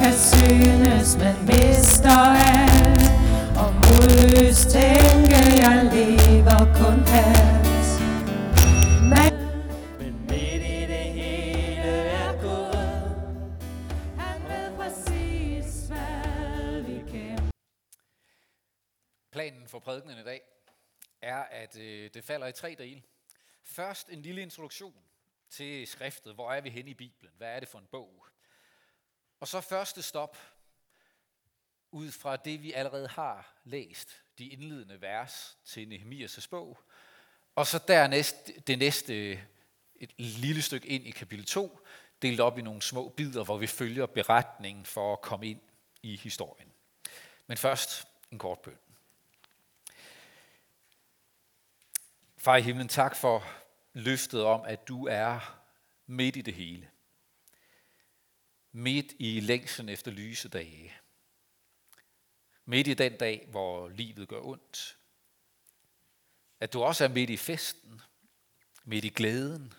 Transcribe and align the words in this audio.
kan 0.00 0.14
synes, 0.32 1.08
man 1.22 1.36
mister 1.50 2.18
alt. 2.52 3.04
Og 3.62 3.70
modløst 3.84 4.68
tænke, 4.76 5.38
jeg 5.64 5.76
lever 5.94 6.60
kun 6.80 6.98
halvt. 7.14 7.90
Men, 9.12 9.32
men 9.98 10.20
midt 10.20 10.62
i 10.78 10.80
det 10.92 11.06
hele 11.20 11.92
er 12.22 12.32
Gud. 12.42 12.76
Han 14.18 14.36
ved 14.50 14.76
præcis, 14.76 15.88
hvad 15.88 16.82
vi 16.82 17.10
kæmper. 17.12 17.50
Planen 19.32 19.68
for 19.68 19.78
prædikenen 19.78 20.18
i 20.18 20.24
dag 20.24 20.40
er, 21.22 21.42
at 21.42 21.78
øh, 21.78 22.10
det 22.14 22.24
falder 22.24 22.46
i 22.46 22.52
tre 22.52 22.74
dele. 22.78 23.02
Først 23.64 24.08
en 24.08 24.22
lille 24.22 24.42
introduktion 24.42 24.94
til 25.50 25.86
skriftet. 25.86 26.34
Hvor 26.34 26.52
er 26.52 26.60
vi 26.60 26.70
henne 26.70 26.90
i 26.90 26.94
Bibelen? 26.94 27.32
Hvad 27.36 27.48
er 27.48 27.60
det 27.60 27.68
for 27.68 27.78
en 27.78 27.86
bog? 27.90 28.26
Og 29.44 29.48
så 29.48 29.60
første 29.60 30.02
stop 30.02 30.38
ud 31.90 32.10
fra 32.10 32.36
det, 32.36 32.62
vi 32.62 32.72
allerede 32.72 33.08
har 33.08 33.54
læst, 33.64 34.22
de 34.38 34.46
indledende 34.46 35.00
vers 35.00 35.58
til 35.64 35.86
Nehemias' 35.92 36.48
bog. 36.50 36.78
Og 37.54 37.66
så 37.66 37.80
dernæst 37.88 38.50
det 38.66 38.78
næste 38.78 39.32
et 39.96 40.14
lille 40.16 40.62
stykke 40.62 40.88
ind 40.88 41.06
i 41.06 41.10
kapitel 41.10 41.46
2, 41.46 41.80
delt 42.22 42.40
op 42.40 42.58
i 42.58 42.62
nogle 42.62 42.82
små 42.82 43.08
bidder, 43.08 43.44
hvor 43.44 43.56
vi 43.56 43.66
følger 43.66 44.06
beretningen 44.06 44.84
for 44.84 45.12
at 45.12 45.20
komme 45.20 45.46
ind 45.46 45.60
i 46.02 46.16
historien. 46.16 46.72
Men 47.46 47.56
først 47.56 48.08
en 48.30 48.38
kort 48.38 48.58
bøn. 48.58 48.78
Far 52.38 52.56
i 52.56 52.62
himlen, 52.62 52.88
tak 52.88 53.16
for 53.16 53.44
løftet 53.92 54.44
om, 54.44 54.62
at 54.64 54.88
du 54.88 55.06
er 55.06 55.60
midt 56.06 56.36
i 56.36 56.40
det 56.40 56.54
hele. 56.54 56.90
Midt 58.76 59.14
i 59.18 59.40
længsen 59.40 59.88
efter 59.88 60.10
lyse 60.10 60.48
dage. 60.48 60.94
Midt 62.64 62.86
i 62.86 62.94
den 62.94 63.16
dag, 63.16 63.46
hvor 63.50 63.88
livet 63.88 64.28
gør 64.28 64.40
ondt. 64.40 64.96
At 66.60 66.72
du 66.72 66.82
også 66.82 67.04
er 67.04 67.08
midt 67.08 67.30
i 67.30 67.36
festen, 67.36 68.00
midt 68.84 69.04
i 69.04 69.08
glæden, 69.08 69.74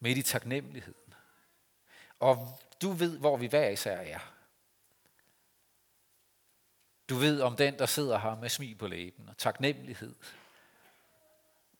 midt 0.00 0.18
i 0.18 0.22
taknemmeligheden. 0.22 1.14
Og 2.18 2.60
du 2.82 2.90
ved, 2.90 3.18
hvor 3.18 3.36
vi 3.36 3.46
hver 3.46 3.68
især 3.68 3.96
er. 3.96 4.32
Du 7.08 7.14
ved 7.14 7.40
om 7.40 7.56
den, 7.56 7.78
der 7.78 7.86
sidder 7.86 8.18
her 8.18 8.36
med 8.36 8.48
smil 8.48 8.74
på 8.74 8.86
læben 8.86 9.28
og 9.28 9.38
taknemmelighed 9.38 10.14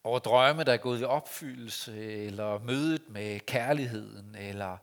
over 0.05 0.19
drømme, 0.19 0.65
der 0.65 0.73
er 0.73 0.77
gået 0.77 1.01
i 1.01 1.05
opfyldelse, 1.05 1.97
eller 2.05 2.59
mødet 2.59 3.09
med 3.09 3.41
kærligheden, 3.41 4.35
eller 4.35 4.79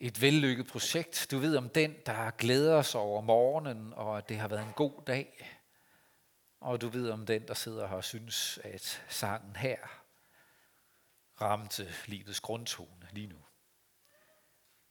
et 0.00 0.20
vellykket 0.20 0.66
projekt. 0.66 1.26
Du 1.30 1.38
ved 1.38 1.56
om 1.56 1.68
den, 1.68 1.96
der 2.06 2.30
glæder 2.30 2.82
sig 2.82 3.00
over 3.00 3.20
morgenen, 3.20 3.92
og 3.92 4.18
at 4.18 4.28
det 4.28 4.38
har 4.38 4.48
været 4.48 4.66
en 4.66 4.72
god 4.72 5.02
dag. 5.06 5.58
Og 6.60 6.80
du 6.80 6.88
ved 6.88 7.10
om 7.10 7.26
den, 7.26 7.48
der 7.48 7.54
sidder 7.54 7.86
her 7.86 7.96
og 7.96 8.04
synes, 8.04 8.58
at 8.64 9.04
sangen 9.08 9.56
her 9.56 9.78
ramte 11.40 11.94
livets 12.06 12.40
grundtone 12.40 13.08
lige 13.12 13.26
nu. 13.26 13.38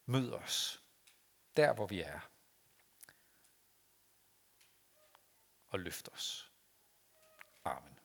Mød 0.06 0.34
os 0.34 0.84
der, 1.58 1.74
hvor 1.74 1.88
vi 1.88 2.02
er. 2.02 2.20
Og 5.70 5.80
løft 5.80 6.10
os. 6.14 6.52
Amen. 7.64 8.00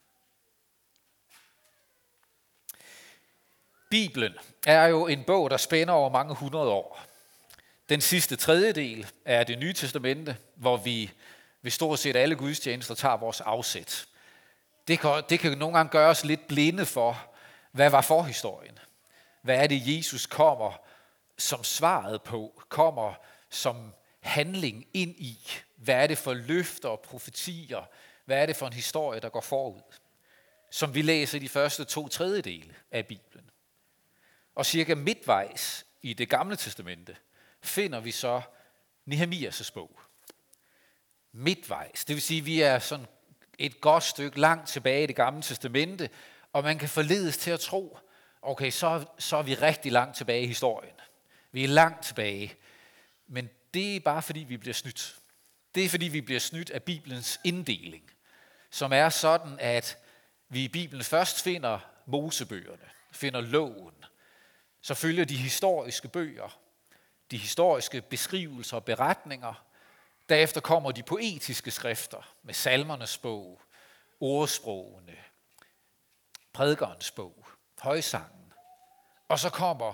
Bibelen 3.92 4.32
er 4.66 4.86
jo 4.86 5.06
en 5.06 5.24
bog, 5.24 5.50
der 5.50 5.56
spænder 5.56 5.94
over 5.94 6.10
mange 6.10 6.34
hundrede 6.34 6.68
år. 6.68 7.00
Den 7.88 8.00
sidste 8.00 8.36
tredjedel 8.36 9.06
er 9.24 9.44
det 9.44 9.58
nye 9.58 9.72
testamente, 9.72 10.36
hvor 10.54 10.76
vi 10.76 11.10
ved 11.62 11.70
stort 11.70 11.98
set 11.98 12.16
alle 12.16 12.36
gudstjenester 12.36 12.94
tager 12.94 13.16
vores 13.16 13.40
afsæt. 13.40 14.06
Det 14.88 15.00
kan, 15.00 15.22
det 15.28 15.40
kan 15.40 15.58
nogle 15.58 15.76
gange 15.76 15.90
gøre 15.90 16.08
os 16.10 16.24
lidt 16.24 16.48
blinde 16.48 16.86
for, 16.86 17.26
hvad 17.72 17.90
var 17.90 18.00
forhistorien? 18.00 18.78
Hvad 19.42 19.56
er 19.56 19.66
det, 19.66 19.96
Jesus 19.96 20.26
kommer 20.26 20.72
som 21.38 21.64
svaret 21.64 22.22
på, 22.22 22.62
kommer 22.68 23.14
som 23.50 23.94
handling 24.20 24.86
ind 24.94 25.14
i? 25.18 25.38
Hvad 25.76 25.94
er 25.94 26.06
det 26.06 26.18
for 26.18 26.34
løfter 26.34 26.88
og 26.88 27.00
profetier? 27.00 27.88
Hvad 28.24 28.42
er 28.42 28.46
det 28.46 28.56
for 28.56 28.66
en 28.66 28.72
historie, 28.72 29.20
der 29.20 29.28
går 29.28 29.40
forud? 29.40 29.82
Som 30.70 30.94
vi 30.94 31.02
læser 31.02 31.38
i 31.38 31.40
de 31.40 31.48
første 31.48 31.84
to 31.84 32.08
tredjedele 32.08 32.74
af 32.92 33.06
Bibelen. 33.06 33.48
Og 34.54 34.66
cirka 34.66 34.94
midtvejs 34.94 35.86
i 36.02 36.12
det 36.12 36.28
gamle 36.28 36.56
testamente 36.56 37.16
finder 37.62 38.00
vi 38.00 38.10
så 38.10 38.42
Nehemias' 39.10 39.72
bog. 39.74 40.00
Midtvejs, 41.32 42.04
det 42.04 42.14
vil 42.14 42.22
sige, 42.22 42.38
at 42.38 42.46
vi 42.46 42.60
er 42.60 42.78
sådan 42.78 43.06
et 43.58 43.80
godt 43.80 44.04
stykke 44.04 44.40
langt 44.40 44.68
tilbage 44.68 45.04
i 45.04 45.06
det 45.06 45.16
gamle 45.16 45.42
testamente, 45.42 46.10
og 46.52 46.62
man 46.62 46.78
kan 46.78 46.88
forledes 46.88 47.36
til 47.36 47.50
at 47.50 47.60
tro, 47.60 47.98
okay, 48.42 48.70
så, 48.70 49.04
så 49.18 49.36
er 49.36 49.42
vi 49.42 49.54
rigtig 49.54 49.92
langt 49.92 50.16
tilbage 50.16 50.42
i 50.42 50.46
historien. 50.46 50.94
Vi 51.52 51.64
er 51.64 51.68
langt 51.68 52.04
tilbage. 52.04 52.54
Men 53.26 53.50
det 53.74 53.96
er 53.96 54.00
bare 54.00 54.22
fordi, 54.22 54.40
vi 54.40 54.56
bliver 54.56 54.74
snydt. 54.74 55.16
Det 55.74 55.84
er 55.84 55.88
fordi, 55.88 56.08
vi 56.08 56.20
bliver 56.20 56.40
snydt 56.40 56.70
af 56.70 56.82
Bibelens 56.82 57.40
inddeling, 57.44 58.10
som 58.70 58.92
er 58.92 59.08
sådan, 59.08 59.56
at 59.60 59.98
vi 60.48 60.64
i 60.64 60.68
Bibelen 60.68 61.04
først 61.04 61.42
finder 61.42 61.78
Mosebøgerne, 62.06 62.90
finder 63.12 63.40
loven, 63.40 63.94
så 64.82 64.94
følger 64.94 65.24
de 65.24 65.36
historiske 65.36 66.08
bøger, 66.08 66.58
de 67.30 67.36
historiske 67.36 68.00
beskrivelser 68.00 68.76
og 68.76 68.84
beretninger. 68.84 69.64
Derefter 70.28 70.60
kommer 70.60 70.92
de 70.92 71.02
poetiske 71.02 71.70
skrifter 71.70 72.34
med 72.42 72.54
salmernes 72.54 73.18
bog, 73.18 73.60
ordsprogene, 74.20 75.16
prædikernes 76.52 77.10
bog, 77.10 77.46
højsangen. 77.78 78.52
Og 79.28 79.38
så 79.38 79.50
kommer 79.50 79.92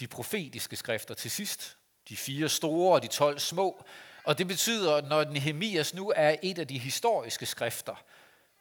de 0.00 0.06
profetiske 0.06 0.76
skrifter 0.76 1.14
til 1.14 1.30
sidst, 1.30 1.76
de 2.08 2.16
fire 2.16 2.48
store 2.48 2.94
og 2.94 3.02
de 3.02 3.08
tolv 3.08 3.38
små. 3.38 3.84
Og 4.24 4.38
det 4.38 4.48
betyder, 4.48 4.96
at 4.96 5.04
når 5.04 5.24
Nehemias 5.24 5.94
nu 5.94 6.12
er 6.16 6.36
et 6.42 6.58
af 6.58 6.68
de 6.68 6.78
historiske 6.78 7.46
skrifter, 7.46 8.04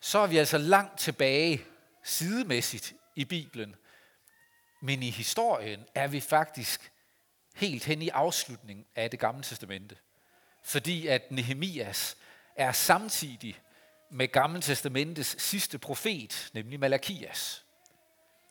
så 0.01 0.19
er 0.19 0.27
vi 0.27 0.37
altså 0.37 0.57
langt 0.57 0.99
tilbage 0.99 1.61
sidemæssigt 2.03 2.93
i 3.15 3.25
Bibelen, 3.25 3.75
men 4.83 5.03
i 5.03 5.09
historien 5.09 5.85
er 5.95 6.07
vi 6.07 6.19
faktisk 6.19 6.91
helt 7.55 7.85
hen 7.85 8.01
i 8.01 8.09
afslutningen 8.09 8.85
af 8.95 9.11
det 9.11 9.19
gamle 9.19 9.43
testamente. 9.43 9.97
Fordi 10.63 11.07
at 11.07 11.31
Nehemias 11.31 12.17
er 12.55 12.71
samtidig 12.71 13.61
med 14.09 14.27
Gamle 14.27 14.61
Testamentets 14.61 15.41
sidste 15.41 15.79
profet, 15.79 16.49
nemlig 16.53 16.79
Malakias. 16.79 17.65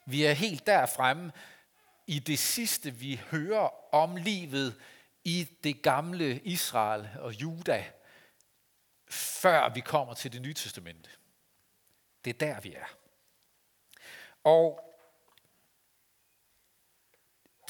Vi 0.05 0.23
er 0.23 0.33
helt 0.33 0.67
der 0.67 0.85
fremme 0.85 1.31
i 2.07 2.19
det 2.19 2.39
sidste, 2.39 2.91
vi 2.91 3.21
hører 3.31 3.93
om 3.95 4.15
livet 4.15 4.75
i 5.23 5.49
det 5.63 5.81
gamle 5.81 6.39
Israel 6.39 7.09
og 7.19 7.33
Juda, 7.33 7.85
før 9.09 9.69
vi 9.69 9.79
kommer 9.79 10.13
til 10.13 10.33
det 10.33 10.41
nye 10.41 10.53
testamente. 10.53 11.09
Det 12.25 12.33
er 12.33 12.47
der, 12.47 12.59
vi 12.59 12.73
er. 12.73 12.97
Og 14.43 14.92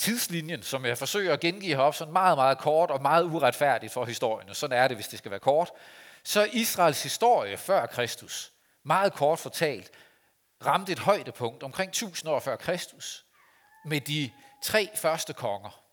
tidslinjen, 0.03 0.63
som 0.63 0.85
jeg 0.85 0.97
forsøger 0.97 1.33
at 1.33 1.39
gengive 1.39 1.75
heroppe, 1.75 1.97
sådan 1.97 2.13
meget, 2.13 2.37
meget 2.37 2.57
kort 2.57 2.91
og 2.91 3.01
meget 3.01 3.23
uretfærdigt 3.23 3.93
for 3.93 4.05
historien, 4.05 4.49
og 4.49 4.55
sådan 4.55 4.77
er 4.77 4.87
det, 4.87 4.97
hvis 4.97 5.07
det 5.07 5.19
skal 5.19 5.31
være 5.31 5.39
kort, 5.39 5.71
så 6.23 6.41
er 6.41 6.45
Israels 6.45 7.03
historie 7.03 7.57
før 7.57 7.85
Kristus, 7.85 8.51
meget 8.85 9.13
kort 9.13 9.39
fortalt, 9.39 9.91
ramte 10.65 10.91
et 10.91 10.99
højdepunkt 10.99 11.63
omkring 11.63 11.89
1000 11.89 12.31
år 12.31 12.39
før 12.39 12.55
Kristus, 12.55 13.25
med 13.85 14.01
de 14.01 14.31
tre 14.63 14.89
første 14.95 15.33
konger. 15.33 15.83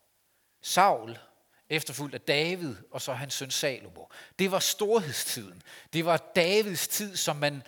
Saul, 0.63 1.19
efterfulgt 1.69 2.15
af 2.15 2.21
David, 2.21 2.77
og 2.93 3.03
så 3.03 3.13
hans 3.13 3.35
søn 3.35 3.51
Salomo. 3.51 4.05
Det 4.39 4.51
var 4.51 4.59
storhedstiden. 4.59 5.63
Det 5.93 6.05
var 6.05 6.17
Davids 6.17 6.89
tid, 6.89 7.17
som 7.17 7.37
man 7.37 7.63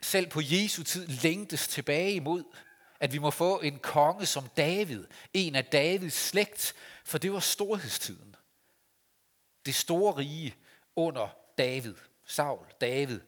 selv 0.00 0.26
på 0.26 0.40
Jesu 0.42 0.82
tid 0.82 1.06
længtes 1.06 1.68
tilbage 1.68 2.12
imod 2.12 2.44
at 3.00 3.12
vi 3.12 3.18
må 3.18 3.30
få 3.30 3.60
en 3.60 3.78
konge 3.78 4.26
som 4.26 4.48
David, 4.56 5.06
en 5.32 5.54
af 5.54 5.64
Davids 5.64 6.14
slægt, 6.14 6.74
for 7.04 7.18
det 7.18 7.32
var 7.32 7.40
storhedstiden. 7.40 8.36
Det 9.66 9.74
store 9.74 10.16
rige 10.16 10.56
under 10.96 11.28
David, 11.58 11.94
Saul, 12.24 12.66
David. 12.80 13.20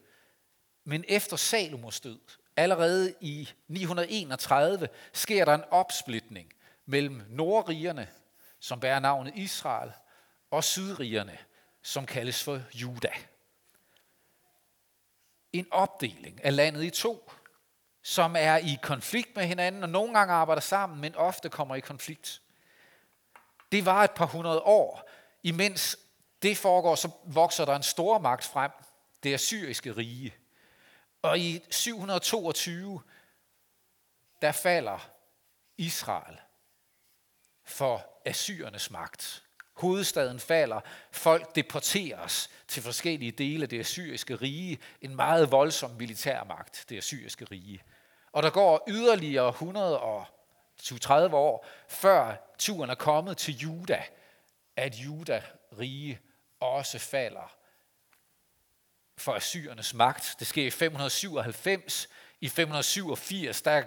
Men 0.84 1.04
efter 1.08 1.36
Salomos 1.36 2.00
død, 2.00 2.20
allerede 2.56 3.14
i 3.20 3.48
931, 3.68 4.88
sker 5.12 5.44
der 5.44 5.54
en 5.54 5.64
opsplitning 5.70 6.52
mellem 6.86 7.22
nordrigerne, 7.28 8.08
som 8.60 8.80
bærer 8.80 8.98
navnet 8.98 9.32
Israel, 9.36 9.92
og 10.50 10.64
sydrigerne, 10.64 11.38
som 11.82 12.06
kaldes 12.06 12.42
for 12.42 12.62
Juda. 12.74 13.12
En 15.52 15.66
opdeling 15.70 16.44
af 16.44 16.56
landet 16.56 16.84
i 16.84 16.90
to 16.90 17.30
som 18.08 18.36
er 18.38 18.56
i 18.56 18.78
konflikt 18.82 19.36
med 19.36 19.46
hinanden, 19.46 19.82
og 19.82 19.88
nogle 19.88 20.14
gange 20.18 20.34
arbejder 20.34 20.60
sammen, 20.60 21.00
men 21.00 21.14
ofte 21.14 21.48
kommer 21.48 21.74
i 21.74 21.80
konflikt. 21.80 22.42
Det 23.72 23.86
var 23.86 24.04
et 24.04 24.10
par 24.10 24.26
hundrede 24.26 24.60
år 24.60 25.10
imens 25.42 25.98
det 26.42 26.58
foregår, 26.58 26.94
så 26.94 27.10
vokser 27.24 27.64
der 27.64 27.76
en 27.76 27.82
stor 27.82 28.18
magt 28.18 28.44
frem, 28.44 28.70
det 29.22 29.34
assyriske 29.34 29.92
rige. 29.92 30.34
Og 31.22 31.38
i 31.38 31.60
722, 31.70 33.02
der 34.42 34.52
falder 34.52 35.10
Israel 35.76 36.38
for 37.64 38.06
assyrernes 38.24 38.90
magt. 38.90 39.42
Hovedstaden 39.72 40.40
falder, 40.40 40.80
folk 41.12 41.54
deporteres 41.54 42.50
til 42.68 42.82
forskellige 42.82 43.32
dele 43.32 43.62
af 43.62 43.68
det 43.68 43.80
assyriske 43.80 44.34
rige. 44.34 44.78
En 45.00 45.16
meget 45.16 45.52
voldsom 45.52 45.90
militærmagt, 45.90 46.84
det 46.88 46.96
assyriske 46.96 47.44
rige. 47.44 47.82
Og 48.38 48.44
der 48.44 48.50
går 48.50 48.84
yderligere 48.88 49.48
130 49.48 51.36
år, 51.36 51.66
før 51.88 52.34
turen 52.58 52.90
er 52.90 52.94
kommet 52.94 53.36
til 53.36 53.58
Juda, 53.58 54.02
at 54.76 54.94
Juda 54.94 55.42
rige 55.78 56.20
også 56.60 56.98
falder 56.98 57.56
for 59.16 59.34
assyrernes 59.34 59.94
magt. 59.94 60.36
Det 60.38 60.46
sker 60.46 60.66
i 60.66 60.70
597. 60.70 62.08
I 62.40 62.48
587, 62.48 63.62
der, 63.62 63.82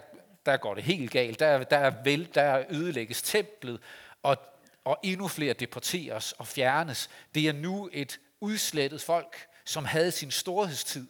der 0.46 0.56
går 0.56 0.74
det 0.74 0.84
helt 0.84 1.10
galt. 1.10 1.40
Der, 1.40 1.64
der, 1.64 1.90
vel, 2.04 2.34
der 2.34 2.64
ødelægges 2.70 3.22
templet, 3.22 3.80
og, 4.22 4.36
og 4.84 4.98
endnu 5.02 5.28
flere 5.28 5.52
deporteres 5.52 6.32
og 6.32 6.46
fjernes. 6.46 7.10
Det 7.34 7.48
er 7.48 7.52
nu 7.52 7.90
et 7.92 8.20
udslettet 8.40 9.02
folk, 9.02 9.48
som 9.64 9.84
havde 9.84 10.10
sin 10.10 10.30
storhedstid 10.30 11.08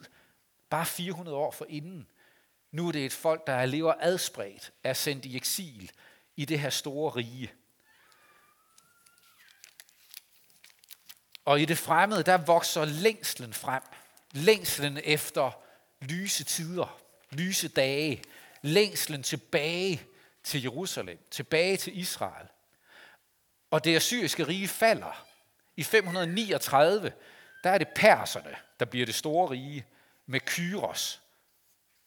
bare 0.71 0.87
400 0.87 1.37
år 1.37 1.51
for 1.51 1.67
inden. 1.69 2.07
Nu 2.73 2.89
er 2.89 2.93
det 2.93 3.07
et 3.07 3.13
folk, 3.13 3.47
der 3.47 3.67
lever 3.67 3.95
adspredt, 4.01 4.73
er 4.85 4.93
sendt 4.93 5.25
i 5.25 5.37
eksil 5.37 5.93
i 6.37 6.45
det 6.45 6.61
her 6.61 6.71
store 6.71 7.11
rige. 7.11 7.53
Og 11.45 11.61
i 11.61 11.65
det 11.65 11.79
fremmede, 11.79 12.23
der 12.23 12.37
vokser 12.37 12.85
længslen 12.85 13.55
frem. 13.55 13.83
Længslen 14.33 15.01
efter 15.05 15.63
lyse 16.01 16.45
tider, 16.45 17.01
lyse 17.31 17.69
dage. 17.69 18.23
Længslen 18.63 19.23
tilbage 19.23 20.03
til 20.45 20.63
Jerusalem, 20.63 21.19
tilbage 21.31 21.77
til 21.77 21.99
Israel. 21.99 22.47
Og 23.71 23.85
det 23.85 23.97
assyriske 23.97 24.47
rige 24.47 24.69
falder. 24.69 25.27
I 25.77 25.83
539, 25.83 27.13
der 27.65 27.71
er 27.71 27.79
det 27.79 27.89
perserne, 27.89 28.57
der 28.81 28.85
bliver 28.85 29.07
det 29.07 29.15
store 29.15 29.51
rige, 29.51 29.87
med 30.27 30.41
Kyros 30.41 31.22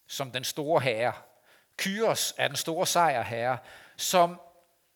som 0.07 0.31
den 0.31 0.43
store 0.43 0.81
herre. 0.81 1.13
Kyros 1.77 2.33
er 2.37 2.47
den 2.47 2.57
store 2.57 2.87
sejrherre, 2.87 3.57
som 3.97 4.39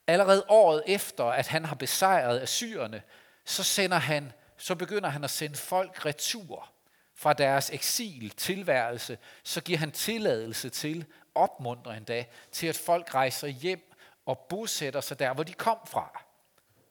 allerede 0.08 0.46
året 0.48 0.84
efter, 0.88 1.26
at 1.26 1.48
han 1.48 1.66
har 1.66 1.76
besejret 1.76 2.42
assyrerne, 2.42 3.02
så, 3.46 3.64
sender 3.64 3.98
han, 3.98 4.32
så 4.58 4.76
begynder 4.76 5.10
han 5.10 5.24
at 5.24 5.30
sende 5.30 5.56
folk 5.58 6.06
retur 6.06 6.70
fra 7.16 7.34
deres 7.34 7.70
eksil 7.70 8.30
tilværelse, 8.30 9.18
så 9.44 9.62
giver 9.62 9.80
han 9.80 9.92
tilladelse 9.92 10.70
til, 10.70 11.06
opmuntrer 11.36 11.94
endda, 11.94 12.26
til 12.52 12.68
at 12.68 12.78
folk 12.78 13.16
rejser 13.16 13.48
hjem 13.48 13.94
og 14.26 14.40
bosætter 14.50 15.02
sig 15.02 15.20
der, 15.20 15.34
hvor 15.34 15.44
de 15.44 15.54
kom 15.54 15.78
fra. 15.88 16.24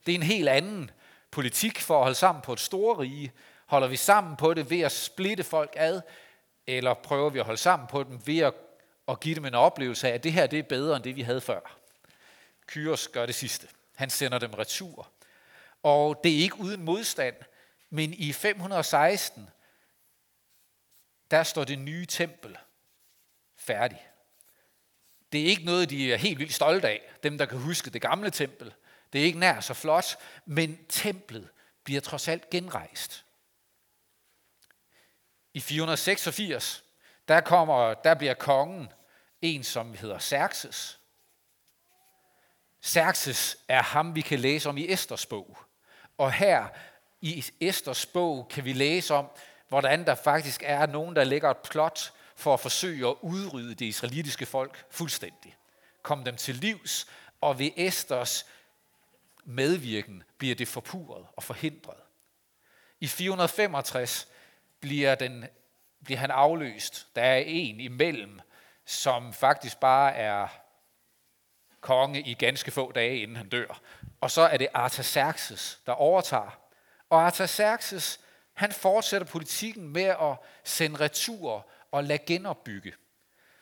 Det 0.06 0.12
er 0.12 0.16
en 0.16 0.22
helt 0.22 0.48
anden 0.48 0.90
politik 1.30 1.80
for 1.80 1.96
at 1.96 2.02
holde 2.02 2.14
sammen 2.14 2.42
på 2.42 2.52
et 2.52 2.60
store 2.60 2.98
rige. 2.98 3.32
Holder 3.66 3.88
vi 3.88 3.96
sammen 3.96 4.36
på 4.36 4.54
det 4.54 4.70
ved 4.70 4.80
at 4.80 4.92
splitte 4.92 5.44
folk 5.44 5.74
ad, 5.76 6.00
eller 6.68 6.94
prøver 6.94 7.30
vi 7.30 7.38
at 7.38 7.44
holde 7.44 7.60
sammen 7.60 7.88
på 7.88 8.02
dem 8.02 8.26
ved 8.26 8.38
at, 8.38 8.54
at 9.08 9.20
give 9.20 9.34
dem 9.34 9.44
en 9.44 9.54
oplevelse 9.54 10.08
af, 10.08 10.14
at 10.14 10.24
det 10.24 10.32
her 10.32 10.46
det 10.46 10.58
er 10.58 10.62
bedre 10.62 10.96
end 10.96 11.04
det, 11.04 11.16
vi 11.16 11.22
havde 11.22 11.40
før. 11.40 11.78
Kyros 12.66 13.08
gør 13.08 13.26
det 13.26 13.34
sidste. 13.34 13.68
Han 13.96 14.10
sender 14.10 14.38
dem 14.38 14.54
retur. 14.54 15.10
Og 15.82 16.20
det 16.24 16.32
er 16.32 16.38
ikke 16.38 16.60
uden 16.60 16.82
modstand, 16.82 17.36
men 17.90 18.14
i 18.14 18.32
516, 18.32 19.50
der 21.30 21.42
står 21.42 21.64
det 21.64 21.78
nye 21.78 22.06
tempel 22.06 22.56
færdigt. 23.56 24.00
Det 25.32 25.40
er 25.40 25.44
ikke 25.44 25.64
noget, 25.64 25.90
de 25.90 26.12
er 26.12 26.16
helt 26.16 26.38
vildt 26.38 26.54
stolte 26.54 26.88
af, 26.88 27.12
dem 27.22 27.38
der 27.38 27.46
kan 27.46 27.58
huske 27.58 27.90
det 27.90 28.02
gamle 28.02 28.30
tempel. 28.30 28.74
Det 29.12 29.20
er 29.20 29.24
ikke 29.24 29.38
nær 29.38 29.60
så 29.60 29.74
flot, 29.74 30.16
men 30.46 30.78
templet 30.88 31.48
bliver 31.84 32.00
trods 32.00 32.28
alt 32.28 32.50
genrejst. 32.50 33.24
I 35.58 35.60
486, 35.60 36.84
der, 37.28 37.40
kommer, 37.40 37.94
der 37.94 38.14
bliver 38.14 38.34
kongen 38.34 38.92
en, 39.42 39.64
som 39.64 39.94
hedder 39.94 40.18
Xerxes. 40.18 40.98
Xerxes 42.84 43.58
er 43.68 43.82
ham, 43.82 44.14
vi 44.14 44.20
kan 44.20 44.38
læse 44.38 44.68
om 44.68 44.78
i 44.78 44.92
Esters 44.92 45.26
bog. 45.26 45.58
Og 46.18 46.32
her 46.32 46.68
i 47.20 47.44
Esters 47.60 48.06
bog 48.06 48.48
kan 48.50 48.64
vi 48.64 48.72
læse 48.72 49.14
om, 49.14 49.26
hvordan 49.68 50.06
der 50.06 50.14
faktisk 50.14 50.62
er 50.66 50.86
nogen, 50.86 51.16
der 51.16 51.24
lægger 51.24 51.50
et 51.50 51.56
plot 51.56 52.12
for 52.36 52.54
at 52.54 52.60
forsøge 52.60 53.08
at 53.08 53.14
udrydde 53.20 53.74
det 53.74 53.84
israelitiske 53.84 54.46
folk 54.46 54.84
fuldstændig. 54.90 55.56
Kom 56.02 56.24
dem 56.24 56.36
til 56.36 56.54
livs, 56.54 57.06
og 57.40 57.58
ved 57.58 57.70
Esters 57.76 58.46
medvirken 59.44 60.22
bliver 60.38 60.54
det 60.54 60.68
forpuret 60.68 61.26
og 61.36 61.42
forhindret. 61.42 62.00
I 63.00 63.06
465 63.06 64.28
bliver, 64.80 65.14
den, 65.14 65.44
bliver 66.04 66.18
han 66.18 66.30
afløst. 66.30 67.08
Der 67.16 67.22
er 67.22 67.42
en 67.46 67.80
imellem, 67.80 68.40
som 68.84 69.32
faktisk 69.32 69.80
bare 69.80 70.14
er 70.14 70.48
konge 71.80 72.20
i 72.20 72.34
ganske 72.34 72.70
få 72.70 72.92
dage, 72.92 73.22
inden 73.22 73.36
han 73.36 73.48
dør. 73.48 73.80
Og 74.20 74.30
så 74.30 74.40
er 74.40 74.56
det 74.56 74.68
Artaxerxes, 74.74 75.80
der 75.86 75.92
overtager. 75.92 76.60
Og 77.10 77.26
Artaxerxes, 77.26 78.20
han 78.54 78.72
fortsætter 78.72 79.26
politikken 79.26 79.88
med 79.88 80.02
at 80.04 80.36
sende 80.64 81.00
retur 81.00 81.70
og 81.90 82.04
lade 82.04 82.18
genopbygge. 82.26 82.92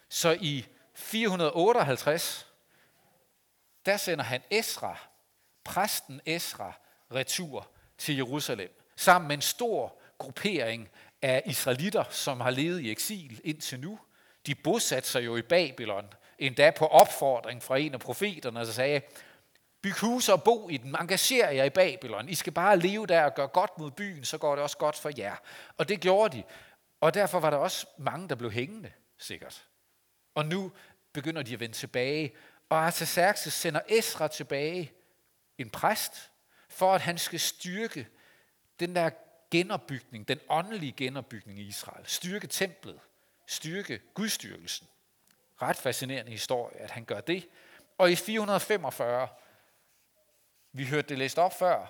Så 0.09 0.39
i 0.41 0.67
458, 0.95 2.47
der 3.87 3.97
sender 3.97 4.25
han 4.25 4.43
Esra, 4.51 5.09
præsten 5.65 6.21
Esra, 6.27 6.73
retur 7.15 7.69
til 7.99 8.17
Jerusalem, 8.17 8.83
sammen 8.97 9.29
med 9.29 9.37
en 9.37 9.43
stor 9.43 9.99
gruppering 10.19 10.89
af 11.23 11.43
israelitter, 11.47 12.05
som 12.11 12.41
har 12.41 12.51
levet 12.51 12.81
i 12.81 12.91
eksil 12.91 13.41
indtil 13.45 13.81
nu. 13.81 13.99
De 14.47 14.55
bosatte 14.55 15.09
sig 15.09 15.25
jo 15.25 15.37
i 15.37 15.43
Babylon, 15.43 16.15
endda 16.39 16.71
på 16.71 16.87
opfordring 16.87 17.63
fra 17.63 17.79
en 17.79 17.95
af 17.95 18.01
profeterne, 18.01 18.61
der 18.61 18.67
sagde, 18.67 19.01
byg 19.83 20.01
huse 20.01 20.33
og 20.33 20.43
bo 20.43 20.69
i 20.69 20.77
den, 20.77 20.97
engager 21.01 21.51
jer 21.51 21.65
i 21.65 21.71
Babylon, 21.71 22.29
I 22.29 22.35
skal 22.35 22.53
bare 22.53 22.79
leve 22.79 23.07
der 23.07 23.25
og 23.25 23.35
gøre 23.35 23.49
godt 23.49 23.79
mod 23.79 23.91
byen, 23.91 24.25
så 24.25 24.39
går 24.39 24.55
det 24.55 24.63
også 24.63 24.79
godt 24.79 24.97
for 24.99 25.11
jer. 25.19 25.37
Og 25.77 25.89
det 25.89 26.01
gjorde 26.01 26.37
de, 26.37 26.43
og 27.01 27.15
derfor 27.15 27.41
var 27.41 27.51
der 27.51 27.57
også 27.57 27.87
mange, 27.99 28.29
der 28.29 28.35
blev 28.35 28.51
hængende, 28.51 28.93
sikkert. 29.19 29.67
Og 30.35 30.47
nu 30.47 30.73
begynder 31.13 31.43
de 31.43 31.53
at 31.53 31.61
vende 31.61 31.75
tilbage, 31.75 32.33
og 32.69 32.79
Artaxerxes 32.79 33.53
sender 33.53 33.81
Esra 33.89 34.29
tilbage, 34.29 34.93
en 35.59 35.71
præst, 35.71 36.31
for 36.69 36.95
at 36.95 37.01
han 37.01 37.19
skal 37.19 37.41
styrke 37.41 38.09
den 38.81 38.97
der 38.97 39.11
genopbygning, 39.51 40.29
den 40.29 40.41
åndelige 40.49 40.93
genopbygning 40.93 41.59
i 41.59 41.63
Israel. 41.63 42.07
Styrke 42.07 42.47
templet, 42.47 43.01
styrke 43.47 44.01
gudstyrkelsen. 44.15 44.89
Ret 45.63 45.77
fascinerende 45.77 46.33
historie, 46.33 46.77
at 46.77 46.91
han 46.91 47.05
gør 47.05 47.21
det. 47.21 47.49
Og 47.99 48.13
i 48.13 48.17
445, 48.17 49.29
vi 50.73 50.87
hørte 50.87 51.09
det 51.09 51.19
læst 51.19 51.39
op 51.39 51.59
før, 51.59 51.87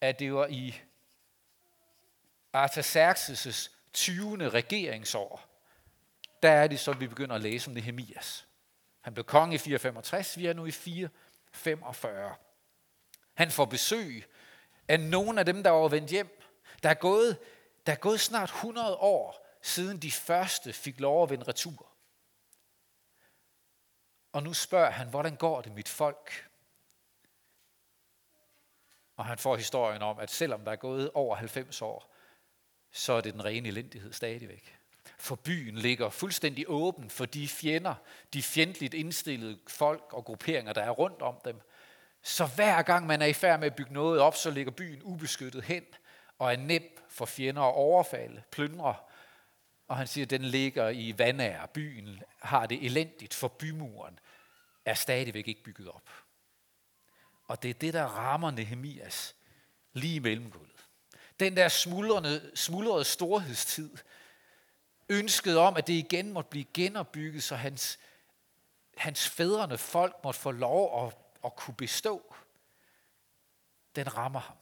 at 0.00 0.18
det 0.18 0.34
var 0.34 0.46
i 0.46 0.80
Artaxerxes' 2.56 3.70
20. 3.92 4.48
regeringsår, 4.48 5.46
der 6.42 6.50
er 6.50 6.66
det 6.66 6.80
så, 6.80 6.92
vi 6.92 7.06
begynder 7.06 7.34
at 7.34 7.40
læse 7.40 7.68
om 7.68 7.74
Nehemias. 7.74 8.46
Han 9.00 9.14
blev 9.14 9.24
konge 9.24 9.54
i 9.54 9.58
465, 9.58 10.38
vi 10.38 10.46
er 10.46 10.52
nu 10.52 10.66
i 10.66 10.70
445. 10.70 12.34
Han 13.34 13.50
får 13.50 13.64
besøg 13.64 14.24
af 14.88 15.00
nogle 15.00 15.40
af 15.40 15.46
dem, 15.46 15.62
der 15.62 15.70
var 15.70 15.88
vendt 15.88 16.10
hjem 16.10 16.39
der 16.82 16.90
er 16.90 16.94
gået, 16.94 17.38
der 17.86 17.92
er 17.92 17.96
gået 17.96 18.20
snart 18.20 18.48
100 18.48 18.96
år, 18.96 19.46
siden 19.62 19.98
de 19.98 20.10
første 20.10 20.72
fik 20.72 21.00
lov 21.00 21.22
at 21.22 21.30
vende 21.30 21.48
retur. 21.48 21.86
Og 24.32 24.42
nu 24.42 24.54
spørger 24.54 24.90
han, 24.90 25.08
hvordan 25.08 25.36
går 25.36 25.60
det 25.60 25.72
mit 25.72 25.88
folk? 25.88 26.50
Og 29.16 29.26
han 29.26 29.38
får 29.38 29.56
historien 29.56 30.02
om, 30.02 30.18
at 30.18 30.30
selvom 30.30 30.64
der 30.64 30.72
er 30.72 30.76
gået 30.76 31.10
over 31.14 31.36
90 31.36 31.82
år, 31.82 32.14
så 32.92 33.12
er 33.12 33.20
det 33.20 33.32
den 33.34 33.44
rene 33.44 33.68
elendighed 33.68 34.12
stadigvæk. 34.12 34.76
For 35.18 35.36
byen 35.36 35.74
ligger 35.74 36.10
fuldstændig 36.10 36.64
åben 36.68 37.10
for 37.10 37.26
de 37.26 37.48
fjender, 37.48 37.94
de 38.32 38.42
fjendtligt 38.42 38.94
indstillede 38.94 39.58
folk 39.68 40.12
og 40.12 40.24
grupperinger, 40.24 40.72
der 40.72 40.82
er 40.82 40.90
rundt 40.90 41.22
om 41.22 41.40
dem. 41.44 41.60
Så 42.22 42.46
hver 42.46 42.82
gang 42.82 43.06
man 43.06 43.22
er 43.22 43.26
i 43.26 43.32
færd 43.32 43.60
med 43.60 43.66
at 43.66 43.76
bygge 43.76 43.92
noget 43.92 44.20
op, 44.20 44.36
så 44.36 44.50
ligger 44.50 44.72
byen 44.72 45.02
ubeskyttet 45.02 45.64
hen 45.64 45.84
og 46.40 46.52
er 46.52 46.56
nem 46.56 46.98
for 47.08 47.24
fjender 47.24 47.62
at 47.62 47.74
overfalde, 47.74 48.42
plyndre. 48.50 48.96
Og 49.88 49.96
han 49.96 50.06
siger, 50.06 50.24
at 50.24 50.30
den 50.30 50.42
ligger 50.42 50.88
i 50.88 51.18
vandær. 51.18 51.66
Byen 51.66 52.22
har 52.38 52.66
det 52.66 52.84
elendigt, 52.84 53.34
for 53.34 53.48
bymuren 53.48 54.18
er 54.84 54.94
stadigvæk 54.94 55.48
ikke 55.48 55.62
bygget 55.62 55.88
op. 55.88 56.10
Og 57.44 57.62
det 57.62 57.70
er 57.70 57.74
det, 57.74 57.94
der 57.94 58.04
rammer 58.04 58.50
Nehemias 58.50 59.36
lige 59.92 60.14
i 60.14 60.18
mellemgulvet. 60.18 60.86
Den 61.40 61.56
der 61.56 61.68
smuldrende, 61.68 62.50
smuldrede 62.54 63.04
storhedstid, 63.04 63.96
ønsket 65.08 65.58
om, 65.58 65.76
at 65.76 65.86
det 65.86 65.92
igen 65.92 66.32
måtte 66.32 66.50
blive 66.50 66.66
genopbygget, 66.74 67.42
så 67.42 67.56
hans, 67.56 67.98
hans 68.96 69.28
fædrene 69.28 69.78
folk 69.78 70.16
måtte 70.24 70.40
få 70.40 70.50
lov 70.50 71.06
at, 71.06 71.16
at 71.44 71.56
kunne 71.56 71.74
bestå, 71.74 72.34
den 73.96 74.16
rammer 74.16 74.40
ham. 74.40 74.56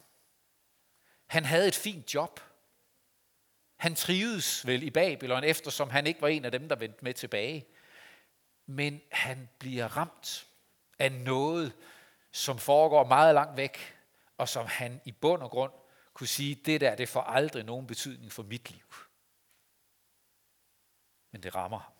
Han 1.28 1.44
havde 1.44 1.68
et 1.68 1.75
fint 1.75 2.14
job. 2.14 2.40
Han 3.76 3.94
trivedes 3.94 4.66
vel 4.66 4.82
i 4.82 4.90
Babylon, 4.90 5.44
eftersom 5.44 5.90
han 5.90 6.06
ikke 6.06 6.23
var 6.23 6.28
en 6.28 6.44
af 6.44 6.52
dem, 6.52 6.68
der 6.68 6.76
vendte 6.76 7.04
med 7.04 7.14
tilbage. 7.14 7.66
Men 8.66 9.00
han 9.12 9.49
bliver 9.58 9.97
ramt 9.97 10.49
af 10.99 11.12
noget, 11.12 11.73
som 12.32 12.58
foregår 12.58 13.04
meget 13.04 13.35
langt 13.35 13.56
væk, 13.56 13.97
og 14.38 14.49
som 14.49 14.66
han 14.66 15.00
i 15.04 15.12
bund 15.12 15.42
og 15.42 15.50
grund 15.50 15.73
kunne 16.14 16.26
sige, 16.26 16.54
det 16.54 16.80
der, 16.80 16.94
det 16.94 17.08
får 17.08 17.23
aldrig 17.23 17.64
nogen 17.64 17.87
betydning 17.87 18.32
for 18.32 18.42
mit 18.42 18.70
liv. 18.70 18.94
Men 21.30 21.42
det 21.42 21.54
rammer 21.54 21.78
ham. 21.78 21.92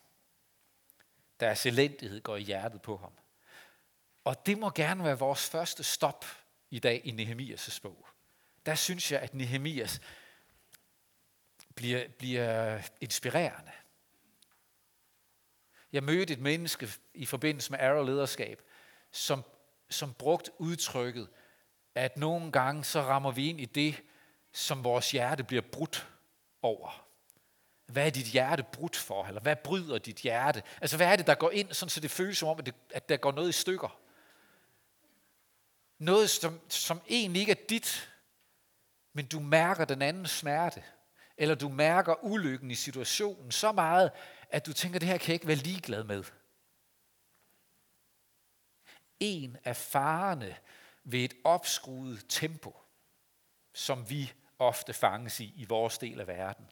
Deres 1.41 1.67
elendighed 1.67 2.21
går 2.21 2.37
i 2.37 2.43
hjertet 2.43 2.83
på 2.83 2.97
ham. 2.97 3.13
Og 4.25 4.47
det 4.47 4.59
må 4.59 4.71
gerne 4.71 5.05
være 5.05 5.19
vores 5.19 5.51
første 5.51 5.83
stop 5.85 6.25
i 6.71 6.79
dag 6.79 7.01
i 7.05 7.11
Nehemias' 7.11 7.81
bog. 7.83 8.09
Der 8.69 8.75
synes 8.75 9.13
jeg, 9.13 9.21
at 9.21 9.35
Nehemias 9.35 10.01
bliver, 11.75 12.09
bliver 12.19 12.83
inspirerende. 13.01 13.71
Jeg 15.93 16.05
mødte 16.05 16.33
et 16.33 16.41
menneske 16.41 16.89
i 17.15 17.27
forbindelse 17.27 17.71
med 17.71 17.79
Arrow 17.81 18.05
Lederskab, 18.05 18.63
som, 19.13 19.45
som 19.91 20.15
brugt 20.15 20.51
udtrykket, 20.59 21.29
at 21.95 22.17
nogle 22.17 22.53
gange 22.53 22.85
så 22.85 23.01
rammer 23.01 23.31
vi 23.31 23.49
ind 23.49 23.61
i 23.61 23.65
det, 23.65 24.03
som 24.53 24.85
vores 24.85 25.11
hjerte 25.11 25.45
bliver 25.45 25.63
brudt 25.63 26.09
over. 26.63 27.07
Hvad 27.87 28.07
er 28.07 28.11
dit 28.11 28.27
hjerte 28.27 28.65
brudt 28.73 28.97
for? 28.97 29.25
Eller 29.25 29.41
hvad 29.41 29.57
bryder 29.57 29.99
dit 29.99 30.17
hjerte? 30.17 30.63
Altså 30.81 30.97
hvad 30.97 31.07
er 31.07 31.17
det, 31.17 31.27
der 31.27 31.35
går 31.35 31.51
ind, 31.51 31.73
sådan 31.73 31.91
så 31.91 32.01
det 32.01 32.11
føles 32.11 32.39
som 32.39 32.49
om, 32.49 32.59
at, 32.59 32.67
det, 32.67 32.75
at 32.91 33.09
der 33.09 33.17
går 33.17 33.33
noget 33.33 33.49
i 33.49 33.53
stykker? 33.53 34.01
Noget, 35.99 36.31
som, 36.31 36.61
som 36.69 37.01
egentlig 37.09 37.41
ikke 37.41 37.53
er 37.53 37.67
dit, 37.69 38.11
men 39.19 39.27
du 39.27 39.41
mærker 39.41 39.85
den 39.85 40.03
andens 40.03 40.31
smerte. 40.31 40.85
Eller 41.37 41.55
du 41.55 41.69
mærker 41.69 42.25
ulykken 42.25 42.71
i 42.71 42.75
situationen 42.75 43.51
så 43.51 43.73
meget, 43.73 44.11
at 44.51 44.67
du 44.67 44.73
tænker, 44.73 44.99
det 44.99 45.09
her 45.09 45.19
kan 45.19 45.29
jeg 45.29 45.35
ikke 45.35 45.47
være 45.47 45.57
ligeglad 45.57 46.05
med. 46.05 46.25
En 49.21 49.57
af 49.65 49.77
farerne 49.77 50.57
ved 51.05 51.21
et 51.21 51.35
opskruet 51.45 52.25
tempo, 52.29 52.77
som 53.75 54.11
vi 54.11 54.33
ofte 54.59 54.93
fanges 54.93 55.41
i 55.41 55.53
i 55.57 55.65
vores 55.65 55.99
del 55.99 56.21
af 56.21 56.27
verden. 56.27 56.67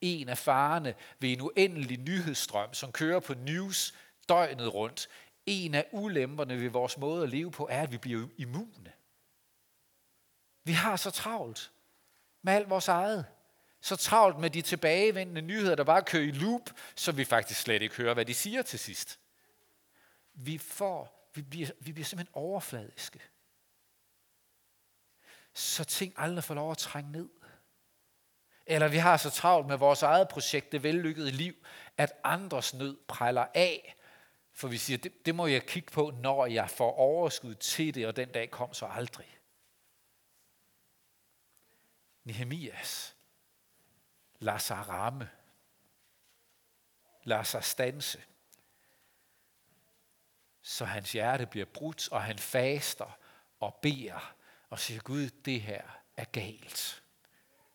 En 0.00 0.28
af 0.28 0.38
farerne 0.38 0.94
ved 1.18 1.32
en 1.32 1.40
uendelig 1.40 1.98
nyhedsstrøm, 1.98 2.74
som 2.74 2.92
kører 2.92 3.20
på 3.20 3.34
news 3.34 3.94
døgnet 4.28 4.74
rundt. 4.74 5.08
En 5.46 5.74
af 5.74 5.86
ulemperne 5.92 6.60
ved 6.60 6.70
vores 6.70 6.98
måde 6.98 7.22
at 7.22 7.30
leve 7.30 7.50
på, 7.50 7.68
er, 7.70 7.82
at 7.82 7.92
vi 7.92 7.98
bliver 7.98 8.28
immune. 8.36 8.92
Vi 10.64 10.72
har 10.72 10.96
så 10.96 11.10
travlt 11.10 11.72
med 12.42 12.52
alt 12.52 12.70
vores 12.70 12.88
eget. 12.88 13.26
Så 13.80 13.96
travlt 13.96 14.38
med 14.38 14.50
de 14.50 14.62
tilbagevendende 14.62 15.40
nyheder, 15.40 15.74
der 15.74 15.84
bare 15.84 16.02
kører 16.02 16.22
i 16.22 16.30
loop, 16.30 16.70
så 16.94 17.12
vi 17.12 17.24
faktisk 17.24 17.60
slet 17.60 17.82
ikke 17.82 17.96
hører, 17.96 18.14
hvad 18.14 18.24
de 18.24 18.34
siger 18.34 18.62
til 18.62 18.78
sidst. 18.78 19.18
Vi, 20.34 20.58
får, 20.58 21.30
vi, 21.34 21.42
bliver, 21.42 21.70
vi 21.80 21.92
bliver 21.92 22.04
simpelthen 22.04 22.34
overfladiske. 22.34 23.20
Så 25.54 25.84
ting 25.84 26.14
aldrig 26.16 26.44
får 26.44 26.54
lov 26.54 26.70
at 26.70 26.78
trænge 26.78 27.12
ned. 27.12 27.28
Eller 28.66 28.88
vi 28.88 28.96
har 28.96 29.16
så 29.16 29.30
travlt 29.30 29.66
med 29.66 29.76
vores 29.76 30.02
eget 30.02 30.28
projekt, 30.28 30.72
det 30.72 30.82
vellykkede 30.82 31.30
liv, 31.30 31.54
at 31.96 32.12
andres 32.24 32.74
nød 32.74 32.96
preller 33.08 33.46
af. 33.54 33.96
For 34.52 34.68
vi 34.68 34.78
siger, 34.78 34.98
det, 34.98 35.26
det 35.26 35.34
må 35.34 35.46
jeg 35.46 35.66
kigge 35.66 35.90
på, 35.90 36.12
når 36.22 36.46
jeg 36.46 36.70
får 36.70 36.92
overskud 36.92 37.54
til 37.54 37.94
det, 37.94 38.06
og 38.06 38.16
den 38.16 38.28
dag 38.28 38.50
kom 38.50 38.74
så 38.74 38.86
aldrig. 38.86 39.39
Nehemias 42.30 43.16
lader 44.38 44.58
sig 44.58 44.88
ramme. 44.88 45.30
Lader 47.24 47.42
sig 47.42 47.64
stanse. 47.64 48.22
Så 50.62 50.84
hans 50.84 51.12
hjerte 51.12 51.46
bliver 51.46 51.66
brudt, 51.66 52.08
og 52.08 52.22
han 52.22 52.38
faster 52.38 53.18
og 53.60 53.74
beder 53.82 54.34
og 54.68 54.78
siger, 54.78 55.00
Gud, 55.00 55.30
det 55.30 55.62
her 55.62 55.82
er 56.16 56.24
galt. 56.24 57.02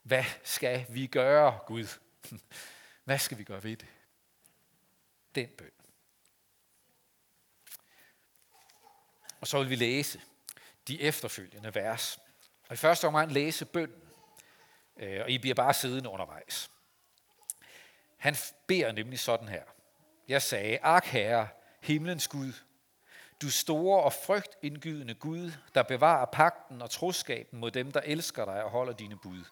Hvad 0.01 0.23
skal 0.43 0.85
vi 0.89 1.07
gøre, 1.07 1.59
Gud? 1.67 1.99
Hvad 3.03 3.19
skal 3.19 3.37
vi 3.37 3.43
gøre 3.43 3.63
ved 3.63 3.77
det? 3.77 3.87
Den 5.35 5.49
bøn. 5.57 5.71
Og 9.41 9.47
så 9.47 9.59
vil 9.59 9.69
vi 9.69 9.75
læse 9.75 10.21
de 10.87 11.01
efterfølgende 11.01 11.75
vers. 11.75 12.19
Og 12.67 12.73
i 12.73 12.77
første 12.77 13.07
omgang 13.07 13.31
læse 13.31 13.65
bønden. 13.65 14.04
Øh, 14.97 15.21
og 15.21 15.29
I 15.29 15.37
bliver 15.37 15.55
bare 15.55 15.73
siddende 15.73 16.09
undervejs. 16.09 16.71
Han 18.17 18.35
beder 18.67 18.91
nemlig 18.91 19.19
sådan 19.19 19.47
her. 19.47 19.63
Jeg 20.27 20.41
sagde, 20.41 20.79
Ark 20.81 21.05
herre, 21.05 21.47
himlens 21.81 22.27
Gud, 22.27 22.53
du 23.41 23.49
store 23.49 24.03
og 24.03 24.13
frygtindgydende 24.13 25.13
Gud, 25.13 25.51
der 25.75 25.83
bevarer 25.83 26.25
pakten 26.25 26.81
og 26.81 26.89
troskaben 26.89 27.59
mod 27.59 27.71
dem, 27.71 27.91
der 27.91 28.01
elsker 28.01 28.45
dig 28.45 28.63
og 28.63 28.69
holder 28.69 28.93
dine 28.93 29.17
bud. 29.17 29.43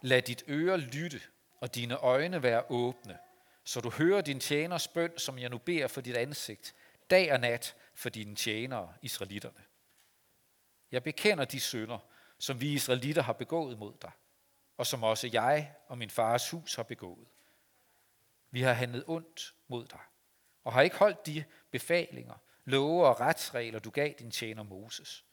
Lad 0.00 0.22
dit 0.22 0.44
øre 0.48 0.78
lytte 0.78 1.20
og 1.60 1.74
dine 1.74 1.96
øjne 1.96 2.42
være 2.42 2.70
åbne, 2.70 3.18
så 3.64 3.80
du 3.80 3.90
hører 3.90 4.20
din 4.20 4.40
tjeners 4.40 4.88
bøn, 4.88 5.18
som 5.18 5.38
jeg 5.38 5.50
nu 5.50 5.58
beder 5.58 5.86
for 5.86 6.00
dit 6.00 6.16
ansigt, 6.16 6.74
dag 7.10 7.32
og 7.32 7.40
nat 7.40 7.76
for 7.94 8.08
dine 8.08 8.36
tjenere, 8.36 8.92
israelitterne. 9.02 9.64
Jeg 10.92 11.02
bekender 11.02 11.44
de 11.44 11.60
synder, 11.60 11.98
som 12.38 12.60
vi 12.60 12.72
israelitter 12.72 13.22
har 13.22 13.32
begået 13.32 13.78
mod 13.78 13.92
dig, 14.02 14.10
og 14.76 14.86
som 14.86 15.02
også 15.02 15.28
jeg 15.32 15.74
og 15.88 15.98
min 15.98 16.10
fars 16.10 16.50
hus 16.50 16.74
har 16.74 16.82
begået. 16.82 17.28
Vi 18.50 18.62
har 18.62 18.72
handlet 18.72 19.04
ondt 19.06 19.54
mod 19.68 19.86
dig, 19.86 20.00
og 20.64 20.72
har 20.72 20.82
ikke 20.82 20.96
holdt 20.96 21.26
de 21.26 21.44
befalinger, 21.70 22.34
love 22.64 23.06
og 23.06 23.20
retsregler, 23.20 23.78
du 23.78 23.90
gav 23.90 24.12
din 24.18 24.30
tjener 24.30 24.62
Moses. 24.62 25.24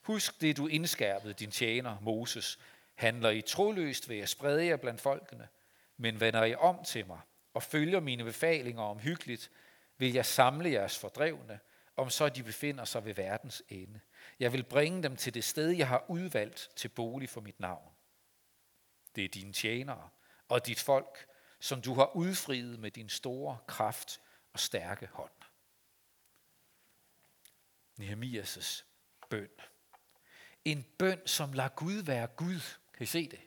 Husk 0.00 0.40
det, 0.40 0.56
du 0.56 0.66
indskærpede 0.66 1.34
din 1.34 1.50
tjener 1.50 2.00
Moses, 2.00 2.58
Handler 3.00 3.30
I 3.30 3.40
troløst, 3.40 4.08
ved 4.08 4.18
at 4.18 4.28
sprede 4.28 4.66
jer 4.66 4.76
blandt 4.76 5.00
folkene, 5.00 5.48
men 5.96 6.20
vender 6.20 6.44
I 6.44 6.54
om 6.54 6.84
til 6.84 7.06
mig 7.06 7.20
og 7.54 7.62
følger 7.62 8.00
mine 8.00 8.24
befalinger 8.24 8.82
om 8.82 8.98
hyggeligt, 8.98 9.50
vil 9.98 10.12
jeg 10.12 10.26
samle 10.26 10.70
jeres 10.70 10.98
fordrevne, 10.98 11.60
om 11.96 12.10
så 12.10 12.28
de 12.28 12.42
befinder 12.42 12.84
sig 12.84 13.04
ved 13.04 13.14
verdens 13.14 13.62
ende. 13.68 14.00
Jeg 14.40 14.52
vil 14.52 14.62
bringe 14.62 15.02
dem 15.02 15.16
til 15.16 15.34
det 15.34 15.44
sted, 15.44 15.70
jeg 15.70 15.88
har 15.88 16.04
udvalgt 16.08 16.68
til 16.76 16.88
bolig 16.88 17.28
for 17.28 17.40
mit 17.40 17.60
navn. 17.60 17.92
Det 19.16 19.24
er 19.24 19.28
dine 19.28 19.52
tjenere 19.52 20.08
og 20.48 20.66
dit 20.66 20.80
folk, 20.80 21.26
som 21.60 21.82
du 21.82 21.94
har 21.94 22.16
udfriet 22.16 22.78
med 22.78 22.90
din 22.90 23.08
store 23.08 23.58
kraft 23.66 24.20
og 24.52 24.60
stærke 24.60 25.08
hånd. 25.12 25.30
Nehemias' 28.00 28.84
bøn. 29.30 29.48
En 30.64 30.86
bøn, 30.98 31.26
som 31.26 31.52
lader 31.52 31.68
Gud 31.68 32.02
være 32.02 32.26
Gud 32.26 32.60
kan 33.00 33.04
I 33.04 33.06
se 33.06 33.28
det? 33.28 33.40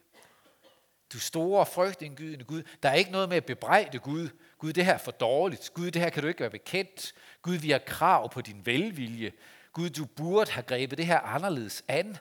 Du 1.12 1.18
store 1.18 1.66
frygtindgydende 1.66 2.44
Gud. 2.44 2.62
Der 2.82 2.88
er 2.88 2.94
ikke 2.94 3.10
noget 3.10 3.28
med 3.28 3.36
at 3.36 3.46
bebrejde 3.46 3.98
Gud. 3.98 4.28
Gud, 4.58 4.72
det 4.72 4.84
her 4.84 4.94
er 4.94 4.98
for 4.98 5.10
dårligt. 5.10 5.70
Gud, 5.74 5.90
det 5.90 6.02
her 6.02 6.10
kan 6.10 6.22
du 6.22 6.28
ikke 6.28 6.40
være 6.40 6.50
bekendt. 6.50 7.14
Gud, 7.42 7.54
vi 7.54 7.70
har 7.70 7.78
krav 7.78 8.30
på 8.32 8.40
din 8.40 8.66
velvilje. 8.66 9.32
Gud, 9.72 9.90
du 9.90 10.04
burde 10.04 10.50
have 10.50 10.62
grebet 10.62 10.98
det 10.98 11.06
her 11.06 11.20
anderledes 11.20 11.84
an. 11.88 12.16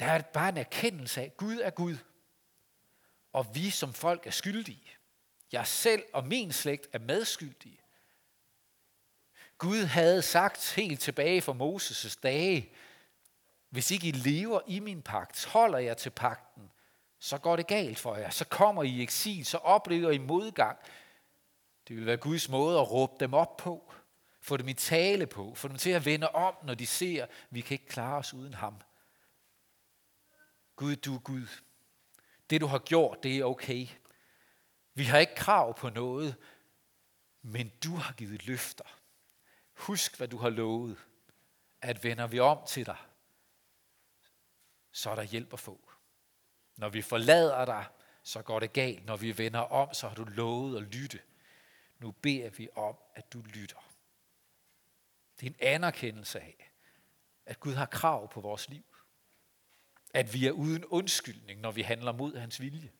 Der 0.00 0.06
er 0.06 0.22
bare 0.22 0.48
en 0.48 0.56
erkendelse 0.56 1.20
af, 1.20 1.24
at 1.24 1.36
Gud 1.36 1.60
er 1.62 1.70
Gud. 1.70 1.96
Og 3.32 3.46
vi 3.54 3.70
som 3.70 3.94
folk 3.94 4.26
er 4.26 4.30
skyldige. 4.30 4.96
Jeg 5.52 5.66
selv 5.66 6.02
og 6.12 6.26
min 6.26 6.52
slægt 6.52 6.88
er 6.92 6.98
medskyldige. 6.98 7.80
Gud 9.58 9.84
havde 9.84 10.22
sagt 10.22 10.74
helt 10.74 11.00
tilbage 11.00 11.42
fra 11.42 11.52
Moses' 11.52 12.20
dage, 12.22 12.72
hvis 13.70 13.90
ikke 13.90 14.08
I 14.08 14.10
lever 14.10 14.60
i 14.66 14.78
min 14.78 15.02
pagt, 15.02 15.44
holder 15.44 15.78
jeg 15.78 15.96
til 15.96 16.10
pagten, 16.10 16.70
så 17.18 17.38
går 17.38 17.56
det 17.56 17.66
galt 17.66 17.98
for 17.98 18.16
jer. 18.16 18.30
Så 18.30 18.44
kommer 18.44 18.82
I 18.82 18.88
i 18.88 19.02
eksil, 19.02 19.46
så 19.46 19.56
oplever 19.58 20.10
I 20.10 20.18
modgang. 20.18 20.78
Det 21.88 21.96
vil 21.96 22.06
være 22.06 22.16
Guds 22.16 22.48
måde 22.48 22.80
at 22.80 22.90
råbe 22.90 23.12
dem 23.20 23.34
op 23.34 23.56
på. 23.56 23.92
Få 24.40 24.56
dem 24.56 24.68
i 24.68 24.72
tale 24.72 25.26
på. 25.26 25.54
Få 25.54 25.68
dem 25.68 25.76
til 25.76 25.90
at 25.90 26.04
vende 26.04 26.28
om, 26.28 26.54
når 26.62 26.74
de 26.74 26.86
ser, 26.86 27.22
at 27.22 27.30
vi 27.50 27.60
kan 27.60 27.74
ikke 27.74 27.86
klare 27.86 28.18
os 28.18 28.34
uden 28.34 28.54
ham. 28.54 28.74
Gud, 30.76 30.96
du 30.96 31.14
er 31.14 31.18
Gud. 31.18 31.46
Det 32.50 32.60
du 32.60 32.66
har 32.66 32.78
gjort, 32.78 33.22
det 33.22 33.38
er 33.38 33.44
okay. 33.44 33.86
Vi 34.94 35.04
har 35.04 35.18
ikke 35.18 35.34
krav 35.34 35.76
på 35.76 35.90
noget, 35.90 36.36
men 37.42 37.72
du 37.84 37.94
har 37.94 38.12
givet 38.12 38.46
løfter. 38.46 38.84
Husk, 39.72 40.16
hvad 40.16 40.28
du 40.28 40.36
har 40.36 40.50
lovet, 40.50 40.98
at 41.82 42.04
vender 42.04 42.26
vi 42.26 42.38
om 42.38 42.58
til 42.66 42.86
dig, 42.86 42.96
så 44.92 45.10
er 45.10 45.14
der 45.14 45.22
hjælp 45.22 45.52
at 45.52 45.60
få. 45.60 45.90
Når 46.76 46.88
vi 46.88 47.02
forlader 47.02 47.64
dig, 47.64 47.86
så 48.22 48.42
går 48.42 48.60
det 48.60 48.72
galt. 48.72 49.06
Når 49.06 49.16
vi 49.16 49.38
vender 49.38 49.60
om, 49.60 49.94
så 49.94 50.08
har 50.08 50.14
du 50.14 50.24
lovet 50.24 50.76
at 50.76 50.82
lytte. 50.82 51.20
Nu 51.98 52.10
beder 52.10 52.50
vi 52.50 52.68
om, 52.76 52.96
at 53.14 53.32
du 53.32 53.42
lytter. 53.42 53.92
Det 55.40 55.46
er 55.46 55.50
en 55.50 55.56
anerkendelse 55.60 56.40
af, 56.40 56.72
at 57.46 57.60
Gud 57.60 57.74
har 57.74 57.86
krav 57.86 58.32
på 58.32 58.40
vores 58.40 58.68
liv. 58.68 58.89
At 60.14 60.34
vi 60.34 60.46
er 60.46 60.52
uden 60.52 60.84
undskyldning, 60.84 61.60
når 61.60 61.70
vi 61.70 61.82
handler 61.82 62.12
mod 62.12 62.36
hans 62.36 62.60
vilje. 62.60 62.92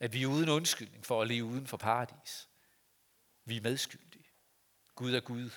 At 0.00 0.12
vi 0.12 0.22
er 0.22 0.26
uden 0.26 0.48
undskyldning 0.48 1.06
for 1.06 1.22
at 1.22 1.28
leve 1.28 1.44
uden 1.44 1.66
for 1.66 1.76
paradis. 1.76 2.48
Vi 3.44 3.56
er 3.56 3.60
medskyldige. 3.60 4.28
Gud 4.94 5.14
er 5.14 5.20
Gud, 5.20 5.50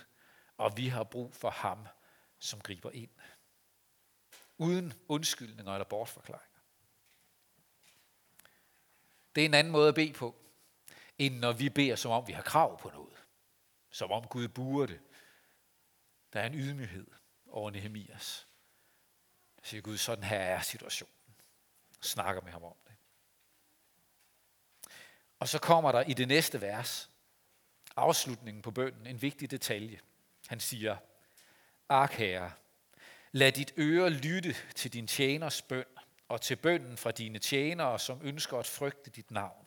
og 0.58 0.78
vi 0.78 0.88
har 0.88 1.04
brug 1.04 1.36
for 1.36 1.50
ham, 1.50 1.88
som 2.40 2.62
griber 2.62 2.92
ind. 2.92 3.12
Uden 4.58 4.94
undskyldninger 5.08 5.74
eller 5.74 5.86
bortforklaringer. 5.86 6.60
Det 9.36 9.42
er 9.42 9.46
en 9.46 9.54
anden 9.54 9.72
måde 9.72 9.90
at 9.90 9.96
bede 9.96 10.14
på, 10.14 10.36
end 11.18 11.40
når 11.40 11.52
vi 11.52 11.70
beder, 11.70 11.96
som 11.96 12.12
om 12.12 12.28
vi 12.28 12.34
har 12.34 12.42
krav 12.42 12.80
på 12.80 12.90
noget. 12.90 13.24
Som 13.90 14.12
om 14.12 14.28
Gud 14.28 14.48
burde. 14.48 15.00
Der 16.34 16.40
er 16.40 16.46
en 16.46 16.56
ydmyghed 16.56 17.08
over 17.48 17.72
Nehemias. 17.72 18.47
Siger 19.68 19.82
Gud, 19.82 19.98
sådan 19.98 20.24
her 20.24 20.38
er 20.38 20.62
situationen. 20.62 21.36
Snakker 22.02 22.42
med 22.42 22.52
ham 22.52 22.64
om 22.64 22.76
det. 22.88 22.94
Og 25.40 25.48
så 25.48 25.60
kommer 25.60 25.92
der 25.92 26.02
i 26.02 26.14
det 26.14 26.28
næste 26.28 26.62
vers, 26.62 27.10
afslutningen 27.96 28.62
på 28.62 28.72
bønden, 28.72 29.08
en 29.08 29.22
vigtig 29.22 29.52
detalje. 29.52 30.00
Han 30.48 30.60
siger, 30.60 30.98
Ark 31.90 32.12
herre, 32.12 32.52
lad 33.32 33.52
dit 33.52 33.74
øre 33.78 34.10
lytte 34.10 34.56
til 34.76 34.94
din 34.94 35.08
tjeners 35.08 35.62
bøn, 35.62 35.86
og 36.28 36.42
til 36.42 36.56
bønden 36.56 36.98
fra 36.98 37.12
dine 37.12 37.40
tjenere, 37.40 38.00
som 38.00 38.20
ønsker 38.24 38.58
at 38.58 38.68
frygte 38.68 39.10
dit 39.10 39.32
navn. 39.32 39.66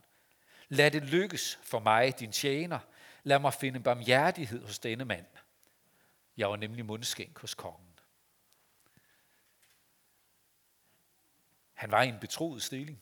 Lad 0.69 0.90
det 0.90 1.02
lykkes 1.02 1.59
for 1.62 1.78
mig, 1.78 2.21
din 2.21 2.33
tjener. 2.33 2.78
Lad 3.23 3.38
mig 3.38 3.54
finde 3.54 3.80
barmhjertighed 3.80 4.66
hos 4.66 4.78
denne 4.78 5.04
mand. 5.04 5.26
Jeg 6.37 6.50
var 6.50 6.57
nemlig 6.57 6.87
mundskænk 6.87 7.38
hos 7.38 7.54
kongen. 7.54 7.89
Han 11.80 11.90
var 11.90 12.02
i 12.02 12.08
en 12.08 12.18
betroet 12.20 12.62
stilling. 12.62 13.00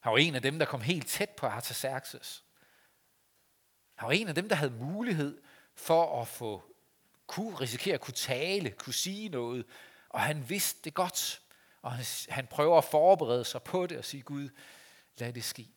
Han 0.00 0.12
var 0.12 0.18
en 0.18 0.34
af 0.34 0.42
dem, 0.42 0.58
der 0.58 0.66
kom 0.66 0.80
helt 0.80 1.08
tæt 1.08 1.30
på 1.30 1.46
Artaxerxes. 1.46 2.44
Han 3.94 4.06
var 4.06 4.12
en 4.12 4.28
af 4.28 4.34
dem, 4.34 4.48
der 4.48 4.56
havde 4.56 4.72
mulighed 4.72 5.42
for 5.74 6.20
at 6.20 6.28
få 6.28 6.62
kunne 7.26 7.54
risikere 7.54 7.94
at 7.94 8.00
kunne 8.00 8.14
tale, 8.14 8.70
kunne 8.70 8.94
sige 8.94 9.28
noget, 9.28 9.66
og 10.08 10.20
han 10.20 10.48
vidste 10.48 10.80
det 10.84 10.94
godt. 10.94 11.42
Og 11.82 11.92
han, 11.92 12.04
han 12.28 12.46
prøver 12.46 12.78
at 12.78 12.84
forberede 12.84 13.44
sig 13.44 13.62
på 13.62 13.86
det 13.86 13.98
og 13.98 14.04
sige, 14.04 14.22
Gud, 14.22 14.48
lad 15.16 15.32
det 15.32 15.44
ske. 15.44 15.68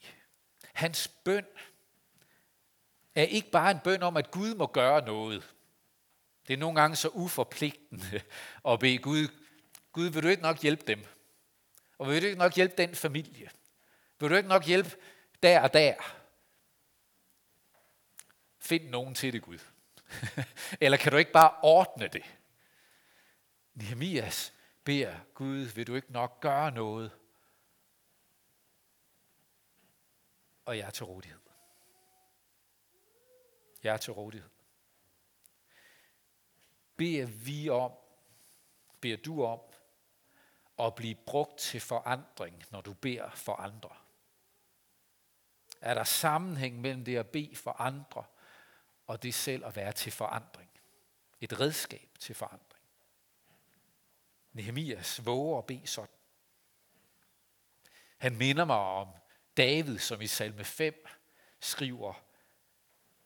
Hans 0.73 1.07
bøn 1.07 1.45
er 3.15 3.23
ikke 3.23 3.51
bare 3.51 3.71
en 3.71 3.79
bøn 3.83 4.03
om, 4.03 4.17
at 4.17 4.31
Gud 4.31 4.55
må 4.55 4.67
gøre 4.67 5.05
noget. 5.05 5.53
Det 6.47 6.53
er 6.53 6.57
nogle 6.57 6.81
gange 6.81 6.95
så 6.95 7.09
uforpligtende 7.09 8.21
at 8.67 8.79
bede 8.79 8.97
Gud, 8.97 9.27
Gud, 9.91 10.05
vil 10.05 10.23
du 10.23 10.27
ikke 10.27 10.43
nok 10.43 10.61
hjælpe 10.61 10.83
dem? 10.87 11.05
Og 12.03 12.09
vil 12.09 12.21
du 12.21 12.27
ikke 12.27 12.39
nok 12.39 12.55
hjælpe 12.55 12.75
den 12.77 12.95
familie? 12.95 13.49
Vil 14.19 14.29
du 14.29 14.35
ikke 14.35 14.49
nok 14.49 14.65
hjælpe 14.65 14.97
der 15.43 15.61
og 15.61 15.73
der? 15.73 15.95
Find 18.59 18.89
nogen 18.89 19.15
til 19.15 19.33
det, 19.33 19.41
Gud. 19.41 19.59
Eller 20.81 20.97
kan 20.97 21.11
du 21.11 21.17
ikke 21.17 21.31
bare 21.31 21.59
ordne 21.61 22.07
det? 22.07 22.23
Nehemias 23.73 24.53
beder 24.83 25.19
Gud, 25.33 25.57
vil 25.57 25.87
du 25.87 25.95
ikke 25.95 26.11
nok 26.11 26.41
gøre 26.41 26.71
noget? 26.71 27.11
Og 30.65 30.77
jeg 30.77 30.87
er 30.87 30.91
til 30.91 31.05
rådighed. 31.05 31.39
Jeg 33.83 33.93
er 33.93 33.97
til 33.97 34.13
rådighed. 34.13 34.49
Beder 36.95 37.25
vi 37.25 37.69
om, 37.69 37.91
beder 39.01 39.17
du 39.17 39.43
om, 39.43 39.59
at 40.83 40.95
blive 40.95 41.15
brugt 41.15 41.57
til 41.57 41.79
forandring, 41.79 42.63
når 42.71 42.81
du 42.81 42.93
beder 42.93 43.29
for 43.29 43.55
andre? 43.55 43.89
Er 45.81 45.93
der 45.93 46.03
sammenhæng 46.03 46.81
mellem 46.81 47.05
det 47.05 47.17
at 47.17 47.29
bede 47.29 47.55
for 47.55 47.71
andre, 47.71 48.23
og 49.07 49.23
det 49.23 49.33
selv 49.33 49.65
at 49.65 49.75
være 49.75 49.91
til 49.91 50.11
forandring? 50.11 50.69
Et 51.41 51.59
redskab 51.59 52.09
til 52.19 52.35
forandring. 52.35 52.83
Nehemias 54.53 55.25
våger 55.25 55.57
at 55.57 55.65
bede 55.65 55.87
sådan. 55.87 56.15
Han 58.17 58.37
minder 58.37 58.65
mig 58.65 58.77
om 58.77 59.07
David, 59.57 59.99
som 59.99 60.21
i 60.21 60.27
salme 60.27 60.63
5 60.63 61.05
skriver, 61.59 62.13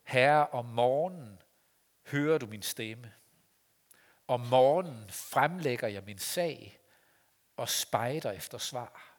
Herre, 0.04 0.48
om 0.48 0.66
morgenen 0.66 1.42
hører 2.08 2.38
du 2.38 2.46
min 2.46 2.62
stemme. 2.62 3.14
Om 4.28 4.40
morgenen 4.40 5.10
fremlægger 5.10 5.88
jeg 5.88 6.04
min 6.04 6.20
sag 6.20 6.80
og 7.58 7.70
spejder 7.70 8.32
efter 8.32 8.58
svar. 8.58 9.18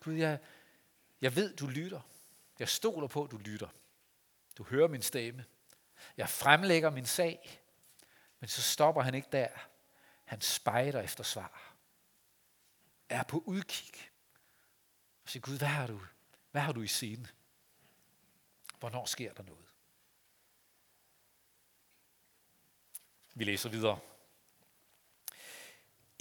Gud, 0.00 0.14
jeg, 0.14 0.38
jeg 1.20 1.36
ved, 1.36 1.56
du 1.56 1.66
lytter. 1.66 2.00
Jeg 2.58 2.68
stoler 2.68 3.06
på, 3.06 3.24
at 3.24 3.30
du 3.30 3.36
lytter. 3.36 3.68
Du 4.58 4.64
hører 4.64 4.88
min 4.88 5.02
stemme. 5.02 5.44
Jeg 6.16 6.28
fremlægger 6.28 6.90
min 6.90 7.06
sag. 7.06 7.62
Men 8.40 8.48
så 8.48 8.62
stopper 8.62 9.02
han 9.02 9.14
ikke 9.14 9.28
der. 9.32 9.48
Han 10.24 10.40
spejder 10.40 11.00
efter 11.00 11.24
svar. 11.24 11.74
Er 13.08 13.22
på 13.22 13.42
udkig. 13.46 14.10
Og 15.24 15.28
siger, 15.30 15.40
Gud, 15.40 15.58
hvad 15.58 15.68
har 15.68 15.86
du, 15.86 16.00
hvad 16.50 16.62
har 16.62 16.72
du 16.72 16.82
i 16.82 16.86
scene? 16.86 17.28
Hvornår 18.78 19.04
sker 19.04 19.32
der 19.32 19.42
noget? 19.42 19.66
Vi 23.34 23.44
læser 23.44 23.68
videre. 23.68 23.98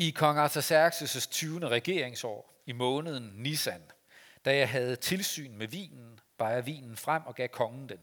I 0.01 0.11
kong 0.11 0.39
Artaxerxes' 0.39 1.27
20. 1.27 1.69
regeringsår, 1.69 2.61
i 2.65 2.71
måneden 2.71 3.31
Nisan, 3.35 3.91
da 4.45 4.57
jeg 4.57 4.69
havde 4.69 4.95
tilsyn 4.95 5.55
med 5.55 5.67
vinen, 5.67 6.19
bar 6.37 6.49
jeg 6.49 6.65
vinen 6.65 6.97
frem 6.97 7.25
og 7.25 7.35
gav 7.35 7.47
kongen 7.47 7.89
den. 7.89 7.99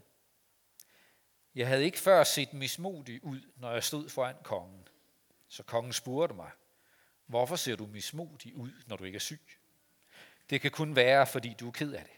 Jeg 1.54 1.68
havde 1.68 1.84
ikke 1.84 1.98
før 1.98 2.24
set 2.24 2.52
mismodig 2.52 3.24
ud, 3.24 3.40
når 3.56 3.72
jeg 3.72 3.84
stod 3.84 4.08
foran 4.08 4.36
kongen. 4.42 4.88
Så 5.48 5.62
kongen 5.62 5.92
spurgte 5.92 6.34
mig, 6.34 6.50
hvorfor 7.26 7.56
ser 7.56 7.76
du 7.76 7.86
mismodig 7.86 8.56
ud, 8.56 8.72
når 8.86 8.96
du 8.96 9.04
ikke 9.04 9.16
er 9.16 9.20
syg? 9.20 9.42
Det 10.50 10.60
kan 10.60 10.70
kun 10.70 10.96
være, 10.96 11.26
fordi 11.26 11.56
du 11.60 11.68
er 11.68 11.72
ked 11.72 11.92
af 11.92 12.04
det. 12.04 12.16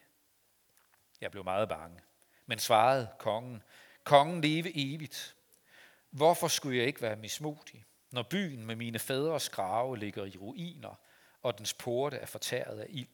Jeg 1.21 1.31
blev 1.31 1.45
meget 1.45 1.69
bange, 1.69 2.01
men 2.47 2.59
svarede 2.59 3.09
kongen, 3.19 3.63
kongen 4.05 4.41
leve 4.41 4.95
evigt. 4.95 5.37
Hvorfor 6.11 6.49
skulle 6.49 6.79
jeg 6.79 6.87
ikke 6.87 7.03
være 7.03 7.17
mismodig, 7.17 7.85
når 8.11 8.23
byen 8.23 8.67
med 8.67 8.77
mine 8.77 8.99
fædres 8.99 9.49
grave 9.49 9.99
ligger 9.99 10.25
i 10.25 10.37
ruiner, 10.37 10.95
og 11.43 11.59
dens 11.59 11.75
porte 11.75 12.17
er 12.17 12.27
fortæret 12.27 12.81
af 12.81 12.87
ild? 12.89 13.09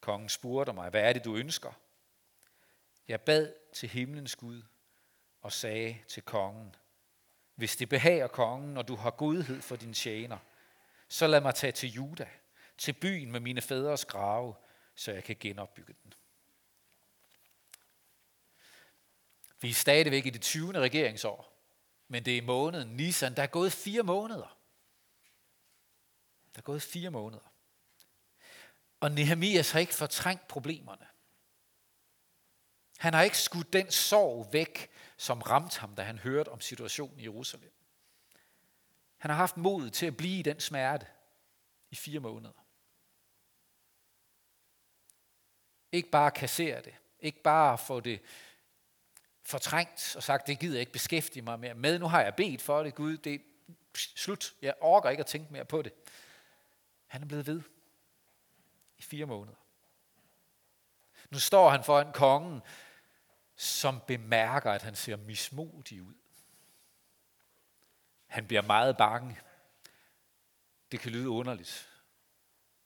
Kongen 0.00 0.28
spurgte 0.28 0.72
mig, 0.72 0.90
hvad 0.90 1.02
er 1.02 1.12
det, 1.12 1.24
du 1.24 1.36
ønsker? 1.36 1.72
Jeg 3.08 3.20
bad 3.20 3.54
til 3.72 3.88
himlens 3.88 4.36
Gud 4.36 4.62
og 5.40 5.52
sagde 5.52 5.98
til 6.08 6.22
kongen, 6.22 6.76
hvis 7.54 7.76
det 7.76 7.88
behager 7.88 8.26
kongen, 8.26 8.76
og 8.76 8.88
du 8.88 8.96
har 8.96 9.10
godhed 9.10 9.62
for 9.62 9.76
din 9.76 9.94
tjener, 9.94 10.38
så 11.08 11.26
lad 11.26 11.40
mig 11.40 11.54
tage 11.54 11.72
til 11.72 11.92
Juda, 11.92 12.28
til 12.78 12.92
byen 12.92 13.32
med 13.32 13.40
mine 13.40 13.60
fædres 13.60 14.04
grave, 14.04 14.54
så 14.94 15.12
jeg 15.12 15.24
kan 15.24 15.36
genopbygge 15.40 15.94
den. 16.02 16.14
Vi 19.60 19.70
er 19.70 19.74
stadigvæk 19.74 20.26
i 20.26 20.30
det 20.30 20.42
20. 20.42 20.72
regeringsår, 20.72 21.57
men 22.08 22.24
det 22.24 22.38
er 22.38 22.42
måneden 22.42 22.96
Nisan. 22.96 23.36
Der 23.36 23.42
er 23.42 23.46
gået 23.46 23.72
fire 23.72 24.02
måneder. 24.02 24.58
Der 26.54 26.58
er 26.58 26.62
gået 26.62 26.82
fire 26.82 27.10
måneder. 27.10 27.52
Og 29.00 29.10
Nehemias 29.10 29.70
har 29.70 29.80
ikke 29.80 29.94
fortrængt 29.94 30.48
problemerne. 30.48 31.06
Han 32.98 33.14
har 33.14 33.22
ikke 33.22 33.38
skudt 33.38 33.72
den 33.72 33.90
sorg 33.90 34.52
væk, 34.52 34.90
som 35.16 35.42
ramte 35.42 35.80
ham, 35.80 35.94
da 35.94 36.02
han 36.02 36.18
hørte 36.18 36.48
om 36.48 36.60
situationen 36.60 37.20
i 37.20 37.22
Jerusalem. 37.22 37.72
Han 39.16 39.30
har 39.30 39.36
haft 39.36 39.56
mod 39.56 39.90
til 39.90 40.06
at 40.06 40.16
blive 40.16 40.38
i 40.38 40.42
den 40.42 40.60
smerte 40.60 41.06
i 41.90 41.96
fire 41.96 42.20
måneder. 42.20 42.64
Ikke 45.92 46.10
bare 46.10 46.30
kassere 46.30 46.82
det. 46.82 46.94
Ikke 47.20 47.42
bare 47.42 47.78
få 47.78 48.00
det 48.00 48.22
fortrængt 49.48 50.16
og 50.16 50.22
sagt, 50.22 50.46
det 50.46 50.58
gider 50.58 50.74
jeg 50.74 50.80
ikke 50.80 50.92
beskæftige 50.92 51.42
mig 51.42 51.60
mere 51.60 51.74
med. 51.74 51.98
Nu 51.98 52.08
har 52.08 52.22
jeg 52.22 52.34
bedt 52.34 52.62
for 52.62 52.82
det, 52.82 52.94
Gud. 52.94 53.16
Det 53.16 53.34
er 53.34 53.38
slut. 53.94 54.54
Jeg 54.62 54.74
orker 54.80 55.10
ikke 55.10 55.20
at 55.20 55.26
tænke 55.26 55.52
mere 55.52 55.64
på 55.64 55.82
det. 55.82 55.92
Han 57.06 57.22
er 57.22 57.26
blevet 57.26 57.46
ved 57.46 57.62
i 58.98 59.02
fire 59.02 59.26
måneder. 59.26 59.56
Nu 61.30 61.38
står 61.38 61.70
han 61.70 61.84
foran 61.84 62.12
kongen, 62.12 62.62
som 63.56 64.00
bemærker, 64.06 64.72
at 64.72 64.82
han 64.82 64.94
ser 64.94 65.16
mismodig 65.16 66.02
ud. 66.02 66.14
Han 68.26 68.46
bliver 68.46 68.62
meget 68.62 68.96
bange. 68.96 69.40
Det 70.92 71.00
kan 71.00 71.12
lyde 71.12 71.28
underligt. 71.28 71.88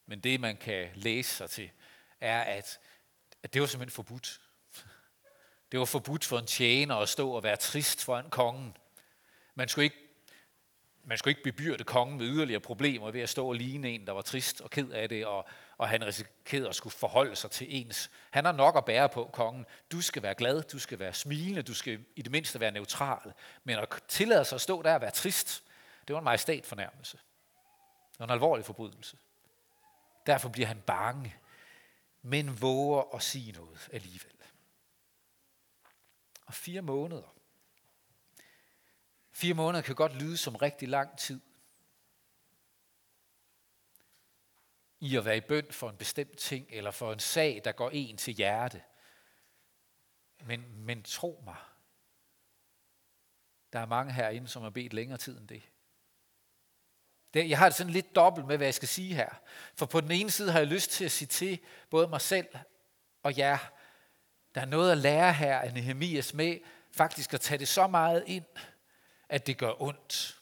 Men 0.07 0.21
det, 0.21 0.41
man 0.41 0.57
kan 0.57 0.91
læse 0.95 1.37
sig 1.37 1.51
til, 1.51 1.71
er, 2.21 2.41
at, 2.41 2.81
at 3.43 3.55
det 3.55 3.61
var 3.61 3.67
simpelthen 3.67 3.95
forbudt. 3.95 4.41
Det 5.73 5.79
var 5.79 5.85
forbudt 5.85 6.25
for 6.25 6.39
en 6.39 6.47
tjener 6.47 6.97
at 6.97 7.09
stå 7.09 7.31
og 7.31 7.43
være 7.43 7.57
trist 7.57 8.05
foran 8.05 8.31
kongen. 8.31 8.77
Man 9.55 9.69
skulle 9.69 9.85
ikke, 9.85 9.97
man 11.05 11.19
skulle 11.19 11.31
ikke 11.31 11.43
bebyrde 11.43 11.85
kongen 11.85 12.19
med 12.19 12.27
yderligere 12.27 12.61
problemer 12.61 13.11
ved 13.11 13.21
at 13.21 13.29
stå 13.29 13.49
og 13.49 13.55
ligne 13.55 13.91
en, 13.91 14.07
der 14.07 14.13
var 14.13 14.23
trist 14.23 14.61
og 14.61 14.71
ked 14.71 14.91
af 14.91 15.09
det, 15.09 15.27
og, 15.27 15.49
og 15.79 15.89
han 15.89 16.07
risikerede 16.07 16.69
at 16.69 16.75
skulle 16.75 16.95
forholde 16.95 17.37
sig 17.37 17.51
til 17.51 17.67
ens. 17.71 18.11
Han 18.31 18.45
har 18.45 18.53
nok 18.53 18.77
at 18.77 18.85
bære 18.85 19.09
på, 19.09 19.31
kongen. 19.33 19.67
Du 19.93 20.01
skal 20.01 20.23
være 20.23 20.35
glad, 20.35 20.63
du 20.63 20.79
skal 20.79 20.99
være 20.99 21.15
smilende, 21.15 21.63
du 21.63 21.75
skal 21.75 22.05
i 22.17 22.23
det 22.23 22.33
mindste 22.33 22.61
være 22.61 22.71
neutral. 22.71 23.33
Men 23.65 23.79
at 23.79 23.89
tillade 24.09 24.45
sig 24.45 24.57
at 24.57 24.61
stå 24.61 24.83
der 24.83 24.95
og 24.95 25.01
være 25.01 25.11
trist, 25.11 25.63
det 26.09 26.15
var 26.15 26.21
en 26.21 26.25
majestat 26.25 26.67
fornærmelse. 26.67 27.17
Det 28.13 28.19
var 28.19 28.25
en 28.27 28.31
alvorlig 28.31 28.65
forbrydelse. 28.65 29.17
Derfor 30.27 30.49
bliver 30.49 30.67
han 30.67 30.81
bange, 30.87 31.37
men 32.23 32.63
våger 32.63 33.15
at 33.15 33.23
sige 33.23 33.53
noget 33.53 33.89
alligevel. 33.93 34.42
Og 36.53 36.57
fire 36.57 36.83
måneder. 36.83 37.35
Fire 39.31 39.55
måneder 39.55 39.83
kan 39.83 39.95
godt 39.95 40.15
lyde 40.15 40.37
som 40.37 40.57
rigtig 40.57 40.89
lang 40.89 41.19
tid. 41.19 41.41
I 45.01 45.17
at 45.17 45.25
være 45.25 45.37
i 45.37 45.41
bøn 45.41 45.67
for 45.71 45.91
en 45.91 45.97
bestemt 45.97 46.39
ting, 46.39 46.67
eller 46.71 46.91
for 46.91 47.13
en 47.13 47.19
sag, 47.19 47.61
der 47.65 47.73
går 47.73 47.91
en 47.91 48.17
til 48.17 48.35
hjerte. 48.35 48.83
Men, 50.45 50.85
men 50.85 51.03
tro 51.03 51.43
mig, 51.45 51.57
der 53.73 53.79
er 53.79 53.87
mange 53.87 54.13
herinde, 54.13 54.49
som 54.49 54.63
har 54.63 54.71
bedt 54.71 54.93
længere 54.93 55.19
tid 55.19 55.39
end 55.39 55.49
det. 55.49 55.63
Det, 57.35 57.51
jeg 57.51 57.59
har 57.59 57.69
det 57.69 57.75
sådan 57.75 57.93
lidt 57.93 58.15
dobbelt 58.15 58.47
med, 58.47 58.57
hvad 58.57 58.67
jeg 58.67 58.75
skal 58.75 58.89
sige 58.89 59.15
her. 59.15 59.41
For 59.75 59.87
på 59.87 60.01
den 60.01 60.11
ene 60.11 60.31
side 60.31 60.53
har 60.53 60.59
jeg 60.59 60.69
lyst 60.69 60.91
til 60.91 61.05
at 61.05 61.13
sige 61.13 61.29
til 61.29 61.61
både 61.91 62.09
mig 62.09 62.21
selv 62.21 62.49
og 63.23 63.39
jer, 63.39 63.59
der 64.55 64.61
er 64.61 64.65
noget 64.67 64.93
at 64.93 64.99
lære 64.99 65.33
her 65.33 65.59
af 65.59 65.73
Nehemias 65.73 66.35
med 66.35 66.59
faktisk 66.93 67.35
at 67.35 67.41
tage 67.41 67.59
det 67.59 67.69
så 67.69 67.87
meget 67.87 68.25
ind, 68.27 68.45
at 69.29 69.47
det 69.47 69.59
gør 69.59 69.83
ondt. 69.83 70.39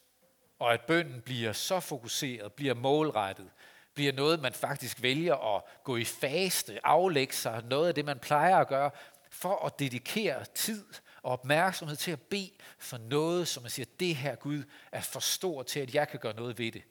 Og 0.58 0.72
at 0.72 0.80
bønden 0.80 1.20
bliver 1.20 1.52
så 1.52 1.80
fokuseret, 1.80 2.52
bliver 2.52 2.74
målrettet, 2.74 3.50
bliver 3.94 4.12
noget, 4.12 4.40
man 4.40 4.52
faktisk 4.52 5.02
vælger 5.02 5.56
at 5.56 5.62
gå 5.84 5.96
i 5.96 6.04
faste, 6.04 6.86
aflægge 6.86 7.34
sig, 7.34 7.64
noget 7.64 7.88
af 7.88 7.94
det, 7.94 8.04
man 8.04 8.18
plejer 8.18 8.56
at 8.56 8.68
gøre, 8.68 8.90
for 9.30 9.64
at 9.66 9.78
dedikere 9.78 10.44
tid 10.44 10.84
og 11.22 11.32
opmærksomhed 11.32 11.96
til 11.96 12.10
at 12.10 12.20
bede 12.20 12.50
for 12.78 12.98
noget, 12.98 13.48
som 13.48 13.62
man 13.62 13.70
siger, 13.70 13.86
det 14.00 14.16
her 14.16 14.34
Gud 14.34 14.62
er 14.92 15.00
for 15.00 15.20
stor 15.20 15.62
til, 15.62 15.80
at 15.80 15.94
jeg 15.94 16.08
kan 16.08 16.20
gøre 16.20 16.34
noget 16.34 16.58
ved 16.58 16.72
det. 16.72 16.82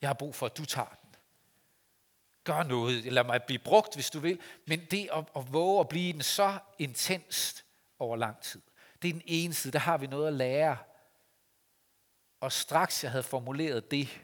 Jeg 0.00 0.08
har 0.08 0.14
brug 0.14 0.34
for, 0.34 0.46
at 0.46 0.56
du 0.56 0.64
tager 0.64 0.98
den. 1.02 1.07
Gør 2.48 2.62
noget, 2.62 3.12
lad 3.12 3.24
mig 3.24 3.42
blive 3.42 3.58
brugt, 3.58 3.94
hvis 3.94 4.10
du 4.10 4.18
vil, 4.18 4.40
men 4.66 4.84
det 4.84 5.08
at, 5.12 5.24
at 5.36 5.52
våge 5.52 5.80
at 5.80 5.88
blive 5.88 6.12
den 6.12 6.22
så 6.22 6.58
intenst 6.78 7.64
over 7.98 8.16
lang 8.16 8.40
tid, 8.40 8.62
det 9.02 9.08
er 9.08 9.12
den 9.12 9.22
ene 9.26 9.54
side, 9.54 9.72
der 9.72 9.78
har 9.78 9.98
vi 9.98 10.06
noget 10.06 10.26
at 10.26 10.32
lære. 10.32 10.76
Og 12.40 12.52
straks 12.52 13.04
jeg 13.04 13.10
havde 13.10 13.22
formuleret 13.22 13.90
det, 13.90 14.20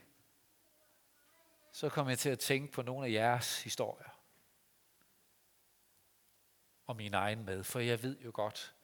så 1.73 1.89
kom 1.89 2.09
jeg 2.09 2.19
til 2.19 2.31
at 2.31 2.39
tænke 2.39 2.73
på 2.73 2.83
nogle 2.83 3.07
af 3.07 3.13
jeres 3.13 3.63
historier. 3.63 4.19
Og 6.87 6.97
min 6.97 7.15
egen 7.15 7.45
med, 7.45 7.65
for 7.65 7.81
jeg 7.81 8.03
ved 8.03 8.19
jo 8.19 8.31
godt, 8.35 8.75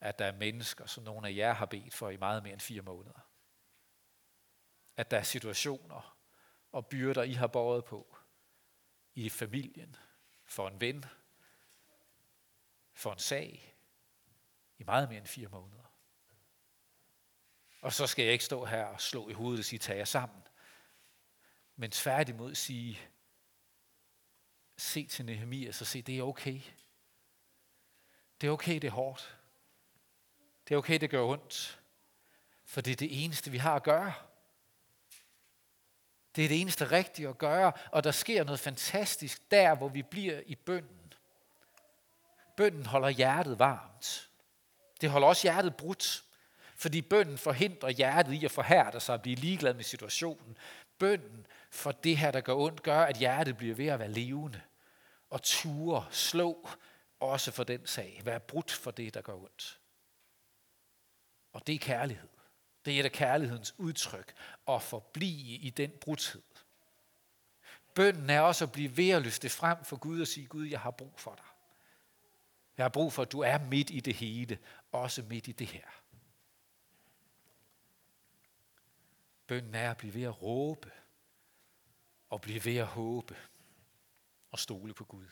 at 0.00 0.18
der 0.18 0.24
er 0.24 0.32
mennesker, 0.32 0.86
som 0.86 1.04
nogle 1.04 1.28
af 1.28 1.36
jer 1.36 1.52
har 1.52 1.66
bedt 1.66 1.94
for 1.94 2.10
i 2.10 2.16
meget 2.16 2.42
mere 2.42 2.52
end 2.52 2.60
fire 2.60 2.82
måneder. 2.82 3.20
At 4.96 5.10
der 5.10 5.18
er 5.18 5.22
situationer 5.22 6.16
og 6.72 6.86
byrder, 6.86 7.22
I 7.22 7.32
har 7.32 7.46
båret 7.46 7.84
på 7.84 8.16
i 9.16 9.28
familien, 9.28 9.96
for 10.44 10.68
en 10.68 10.80
ven, 10.80 11.04
for 12.92 13.12
en 13.12 13.18
sag, 13.18 13.76
i 14.78 14.84
meget 14.84 15.08
mere 15.08 15.18
end 15.18 15.26
fire 15.26 15.48
måneder. 15.48 15.92
Og 17.80 17.92
så 17.92 18.06
skal 18.06 18.22
jeg 18.22 18.32
ikke 18.32 18.44
stå 18.44 18.64
her 18.64 18.84
og 18.84 19.00
slå 19.00 19.28
i 19.28 19.32
hovedet 19.32 19.58
og 19.58 19.64
sige, 19.64 19.78
tag 19.78 19.96
jer 19.96 20.04
sammen. 20.04 20.42
Men 21.76 21.90
tværtimod 21.90 22.54
sige, 22.54 23.00
se 24.76 25.06
til 25.06 25.24
Nehemias 25.24 25.80
og 25.80 25.86
se, 25.86 26.02
det 26.02 26.18
er 26.18 26.22
okay. 26.22 26.60
Det 28.40 28.46
er 28.46 28.50
okay, 28.50 28.74
det 28.74 28.84
er 28.84 28.90
hårdt. 28.90 29.38
Det 30.68 30.74
er 30.74 30.78
okay, 30.78 31.00
det 31.00 31.10
gør 31.10 31.22
ondt. 31.22 31.80
For 32.64 32.80
det 32.80 32.92
er 32.92 32.96
det 32.96 33.24
eneste, 33.24 33.50
vi 33.50 33.58
har 33.58 33.76
at 33.76 33.82
gøre. 33.82 34.12
Det 36.36 36.44
er 36.44 36.48
det 36.48 36.60
eneste 36.60 36.90
rigtige 36.90 37.28
at 37.28 37.38
gøre, 37.38 37.72
og 37.92 38.04
der 38.04 38.10
sker 38.10 38.44
noget 38.44 38.60
fantastisk 38.60 39.50
der, 39.50 39.74
hvor 39.74 39.88
vi 39.88 40.02
bliver 40.02 40.40
i 40.46 40.54
bønden. 40.54 41.12
Bønden 42.56 42.86
holder 42.86 43.08
hjertet 43.08 43.58
varmt. 43.58 44.28
Det 45.00 45.10
holder 45.10 45.28
også 45.28 45.42
hjertet 45.42 45.76
brudt, 45.76 46.24
fordi 46.76 47.02
bønden 47.02 47.38
forhindrer 47.38 47.90
hjertet 47.90 48.32
i 48.32 48.44
at 48.44 48.50
forhærde 48.50 49.00
sig 49.00 49.14
og 49.14 49.22
blive 49.22 49.36
ligeglad 49.36 49.74
med 49.74 49.84
situationen. 49.84 50.58
Bønden 50.98 51.46
for 51.70 51.92
det 51.92 52.16
her, 52.16 52.30
der 52.30 52.40
gør 52.40 52.54
ondt, 52.54 52.82
gør, 52.82 53.00
at 53.00 53.16
hjertet 53.16 53.56
bliver 53.56 53.74
ved 53.74 53.86
at 53.86 53.98
være 53.98 54.12
levende 54.12 54.60
og 55.30 55.42
ture, 55.42 56.06
slå, 56.10 56.68
også 57.20 57.52
for 57.52 57.64
den 57.64 57.86
sag. 57.86 58.20
Være 58.24 58.40
brudt 58.40 58.72
for 58.72 58.90
det, 58.90 59.14
der 59.14 59.20
gør 59.20 59.34
ondt. 59.34 59.78
Og 61.52 61.66
det 61.66 61.74
er 61.74 61.78
kærlighed. 61.78 62.28
Det 62.86 62.94
er 62.94 63.00
et 63.00 63.04
af 63.04 63.12
kærlighedens 63.12 63.78
udtryk 63.78 64.34
at 64.68 64.82
forblive 64.82 65.56
i 65.56 65.70
den 65.70 65.90
brudhed. 66.00 66.42
Bønden 67.94 68.30
er 68.30 68.40
også 68.40 68.64
at 68.64 68.72
blive 68.72 68.96
ved 68.96 69.10
at 69.10 69.22
løfte 69.22 69.48
frem 69.48 69.84
for 69.84 69.96
Gud 69.96 70.20
og 70.20 70.26
sige, 70.26 70.46
Gud, 70.46 70.66
jeg 70.66 70.80
har 70.80 70.90
brug 70.90 71.20
for 71.20 71.34
dig. 71.34 71.44
Jeg 72.76 72.84
har 72.84 72.88
brug 72.88 73.12
for, 73.12 73.22
at 73.22 73.32
du 73.32 73.40
er 73.40 73.58
midt 73.58 73.90
i 73.90 74.00
det 74.00 74.14
hele, 74.14 74.58
også 74.92 75.22
midt 75.22 75.48
i 75.48 75.52
det 75.52 75.66
her. 75.66 75.86
Bønden 79.46 79.74
er 79.74 79.90
at 79.90 79.96
blive 79.96 80.14
ved 80.14 80.22
at 80.22 80.42
råbe 80.42 80.92
og 82.28 82.40
blive 82.40 82.64
ved 82.64 82.76
at 82.76 82.86
håbe 82.86 83.36
og 84.50 84.58
stole 84.58 84.94
på 84.94 85.04
Gud. 85.04 85.28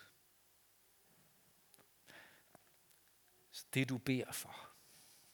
Det 3.74 3.88
du 3.88 3.98
beder 3.98 4.32
for, 4.32 4.68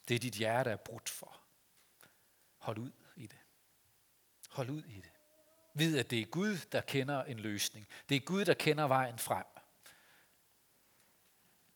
det 0.07 0.21
dit 0.21 0.33
hjerte 0.33 0.69
er 0.69 0.77
brudt 0.77 1.09
for. 1.09 1.40
Hold 2.61 2.77
ud 2.77 2.91
i 3.15 3.27
det. 3.27 3.39
Hold 4.49 4.69
ud 4.69 4.83
i 4.83 4.95
det. 4.95 5.11
Vid, 5.73 5.97
at 5.97 6.09
det 6.09 6.21
er 6.21 6.25
Gud, 6.25 6.57
der 6.71 6.81
kender 6.81 7.23
en 7.23 7.39
løsning. 7.39 7.87
Det 8.09 8.15
er 8.15 8.19
Gud, 8.19 8.45
der 8.45 8.53
kender 8.53 8.87
vejen 8.87 9.19
frem. 9.19 9.45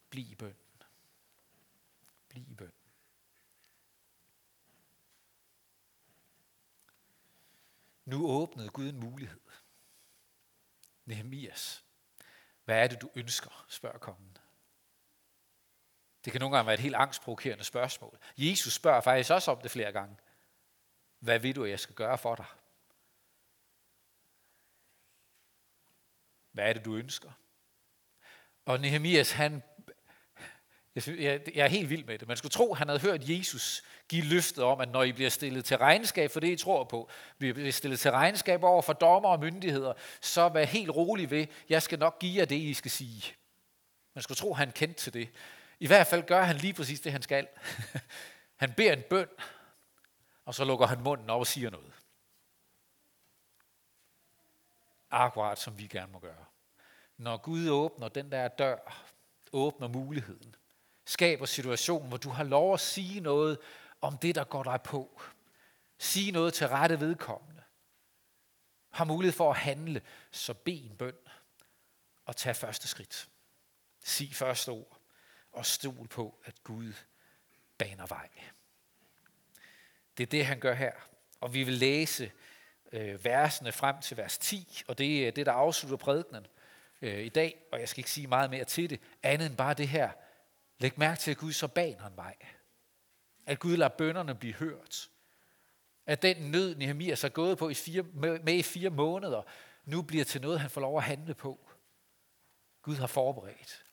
Bliv 0.09 0.31
i 0.31 0.35
bøn. 0.35 0.55
Bliv 2.29 2.43
i 2.49 2.55
bøn. 2.55 2.71
Nu 8.05 8.27
åbnede 8.27 8.69
Gud 8.69 8.89
en 8.89 8.99
mulighed. 8.99 9.41
Nehemias, 11.05 11.83
hvad 12.65 12.83
er 12.83 12.87
det, 12.87 13.01
du 13.01 13.09
ønsker, 13.15 13.65
spørger 13.69 13.97
kongen. 13.97 14.37
Det 16.25 16.31
kan 16.31 16.41
nogle 16.41 16.55
gange 16.55 16.67
være 16.67 16.73
et 16.73 16.79
helt 16.79 16.95
angstprovokerende 16.95 17.63
spørgsmål. 17.63 18.19
Jesus 18.37 18.73
spørger 18.73 19.01
faktisk 19.01 19.31
også 19.31 19.51
om 19.51 19.61
det 19.61 19.71
flere 19.71 19.91
gange. 19.91 20.17
Hvad 21.19 21.39
vil 21.39 21.55
du, 21.55 21.63
at 21.63 21.69
jeg 21.69 21.79
skal 21.79 21.95
gøre 21.95 22.17
for 22.17 22.35
dig? 22.35 22.45
Hvad 26.51 26.69
er 26.69 26.73
det, 26.73 26.85
du 26.85 26.95
ønsker? 26.95 27.31
Og 28.65 28.79
Nehemias, 28.79 29.31
han, 29.31 29.63
jeg, 30.95 31.41
jeg 31.55 31.63
er 31.63 31.67
helt 31.67 31.89
vild 31.89 32.05
med 32.05 32.19
det. 32.19 32.27
Man 32.27 32.37
skulle 32.37 32.51
tro, 32.51 32.73
han 32.73 32.87
havde 32.87 33.01
hørt 33.01 33.29
Jesus 33.29 33.83
give 34.09 34.25
løftet 34.25 34.63
om, 34.63 34.81
at 34.81 34.89
når 34.89 35.03
I 35.03 35.11
bliver 35.11 35.29
stillet 35.29 35.65
til 35.65 35.77
regnskab 35.77 36.31
for 36.31 36.39
det, 36.39 36.47
I 36.47 36.55
tror 36.55 36.83
på, 36.83 37.09
bliver 37.37 37.71
stillet 37.71 37.99
til 37.99 38.11
regnskab 38.11 38.63
over 38.63 38.81
for 38.81 38.93
dommer 38.93 39.29
og 39.29 39.39
myndigheder, 39.39 39.93
så 40.21 40.49
vær 40.49 40.63
helt 40.63 40.89
rolig 40.89 41.31
ved, 41.31 41.47
jeg 41.69 41.81
skal 41.81 41.99
nok 41.99 42.19
give 42.19 42.39
jer 42.39 42.45
det, 42.45 42.55
I 42.55 42.73
skal 42.73 42.91
sige. 42.91 43.33
Man 44.15 44.21
skulle 44.21 44.35
tro, 44.35 44.53
han 44.53 44.71
kendte 44.71 45.01
til 45.01 45.13
det. 45.13 45.29
I 45.79 45.87
hvert 45.87 46.07
fald 46.07 46.23
gør 46.23 46.43
han 46.43 46.55
lige 46.55 46.73
præcis 46.73 46.99
det, 46.99 47.11
han 47.11 47.21
skal. 47.21 47.47
Han 48.55 48.73
beder 48.73 48.93
en 48.93 49.03
bøn, 49.09 49.27
og 50.45 50.55
så 50.55 50.65
lukker 50.65 50.85
han 50.85 51.01
munden 51.01 51.29
op 51.29 51.39
og 51.39 51.47
siger 51.47 51.69
noget. 51.69 51.93
Akkurat 55.11 55.59
som 55.59 55.77
vi 55.77 55.87
gerne 55.87 56.11
må 56.11 56.19
gøre. 56.19 56.45
Når 57.17 57.37
Gud 57.37 57.69
åbner 57.69 58.07
den 58.07 58.31
der 58.31 58.47
dør, 58.47 59.05
åbner 59.51 59.87
muligheden, 59.87 60.55
skaber 61.05 61.45
situationen, 61.45 62.07
hvor 62.07 62.17
du 62.17 62.29
har 62.29 62.43
lov 62.43 62.73
at 62.73 62.79
sige 62.79 63.19
noget 63.19 63.59
om 64.01 64.17
det, 64.17 64.35
der 64.35 64.43
går 64.43 64.63
dig 64.63 64.81
på. 64.81 65.21
Sige 65.97 66.31
noget 66.31 66.53
til 66.53 66.67
rette 66.67 66.99
vedkommende. 66.99 67.63
Har 68.89 69.05
mulighed 69.05 69.33
for 69.33 69.49
at 69.49 69.57
handle, 69.57 70.01
så 70.31 70.53
bed 70.53 70.83
en 70.83 70.97
bøn 70.97 71.15
og 72.25 72.35
tag 72.35 72.55
første 72.55 72.87
skridt. 72.87 73.29
Sig 74.03 74.35
første 74.35 74.69
ord 74.69 74.99
og 75.51 75.65
stol 75.65 76.07
på, 76.07 76.39
at 76.43 76.63
Gud 76.63 76.93
baner 77.77 78.05
vej. 78.05 78.29
Det 80.17 80.23
er 80.23 80.27
det, 80.27 80.45
han 80.45 80.59
gør 80.59 80.73
her. 80.73 80.91
Og 81.41 81.53
vi 81.53 81.63
vil 81.63 81.73
læse 81.73 82.31
øh, 82.91 83.25
versene 83.25 83.71
frem 83.71 84.01
til 84.01 84.17
vers 84.17 84.37
10, 84.37 84.83
og 84.87 84.97
det 84.97 85.21
øh, 85.21 85.27
er 85.27 85.31
det, 85.31 85.45
der 85.45 85.51
afslutter 85.51 85.97
prædikenen 85.97 86.47
øh, 87.01 87.19
i 87.19 87.29
dag, 87.29 87.65
og 87.71 87.79
jeg 87.79 87.89
skal 87.89 87.99
ikke 87.99 88.11
sige 88.11 88.27
meget 88.27 88.49
mere 88.49 88.65
til 88.65 88.89
det, 88.89 88.99
andet 89.23 89.45
end 89.47 89.57
bare 89.57 89.73
det 89.73 89.87
her. 89.87 90.09
Læg 90.79 90.99
mærke 90.99 91.19
til, 91.19 91.31
at 91.31 91.37
Gud 91.37 91.53
så 91.53 91.67
baner 91.67 92.07
en 92.07 92.15
vej. 92.15 92.35
At 93.45 93.59
Gud 93.59 93.77
lader 93.77 93.89
bønderne 93.89 94.35
blive 94.35 94.53
hørt. 94.53 95.09
At 96.05 96.21
den 96.21 96.51
nød, 96.51 96.75
Nehemias 96.75 97.21
har 97.21 97.29
gået 97.29 97.57
på 97.57 97.69
i 97.69 97.73
fire, 97.73 98.03
med 98.43 98.53
i 98.53 98.63
fire 98.63 98.89
måneder, 98.89 99.41
nu 99.85 100.01
bliver 100.01 100.25
til 100.25 100.41
noget, 100.41 100.59
han 100.59 100.69
får 100.69 100.81
lov 100.81 100.97
at 100.97 101.03
handle 101.03 101.33
på. 101.33 101.69
Gud 102.81 102.95
har 102.95 103.07
forberedt. 103.07 103.83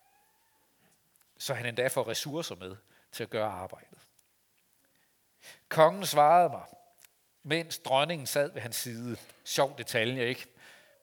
Så 1.38 1.54
han 1.54 1.66
endda 1.66 1.88
får 1.88 2.08
ressourcer 2.08 2.54
med 2.54 2.76
til 3.12 3.22
at 3.22 3.30
gøre 3.30 3.48
arbejdet. 3.48 3.98
Kongen 5.68 6.07
svarede 6.07 6.48
mig, 6.48 6.62
mens 7.42 7.78
dronningen 7.78 8.26
sad 8.26 8.52
ved 8.52 8.61
hans 8.61 8.76
side. 8.76 9.16
Sjov 9.44 9.78
detalje, 9.78 10.26
ikke? 10.26 10.46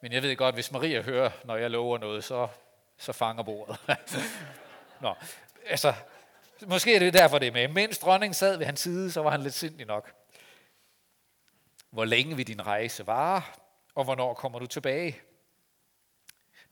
Men 0.02 0.12
jeg 0.12 0.24
ved 0.24 0.36
godt, 0.36 0.56
hvis 0.56 0.72
Maria 0.72 1.02
hører, 1.02 1.32
når 1.44 1.58
jeg 1.58 1.72
lover 1.72 1.98
noget, 1.98 2.24
så, 2.24 2.48
så 2.98 3.14
fanger 3.14 3.44
bordet. 3.44 3.78
Nå, 5.02 5.16
altså, 5.66 5.94
måske 6.68 6.96
er 6.96 7.00
det 7.00 7.14
derfor, 7.14 7.40
det 7.40 7.48
er 7.48 7.52
med. 7.52 7.68
Mens 7.68 7.98
dronningen 7.98 8.34
sad 8.34 8.58
ved 8.58 8.66
hans 8.66 8.80
side, 8.80 9.12
så 9.12 9.22
var 9.22 9.32
han 9.32 9.42
lidt 9.42 9.54
sindig 9.54 9.86
nok. 9.86 10.14
Hvor 11.90 12.06
længe 12.06 12.36
vil 12.36 12.48
din 12.48 12.66
rejse 12.66 13.08
vare, 13.08 13.42
og 13.96 14.04
hvornår 14.04 14.34
kommer 14.34 14.60
du 14.60 14.68
tilbage? 14.68 15.22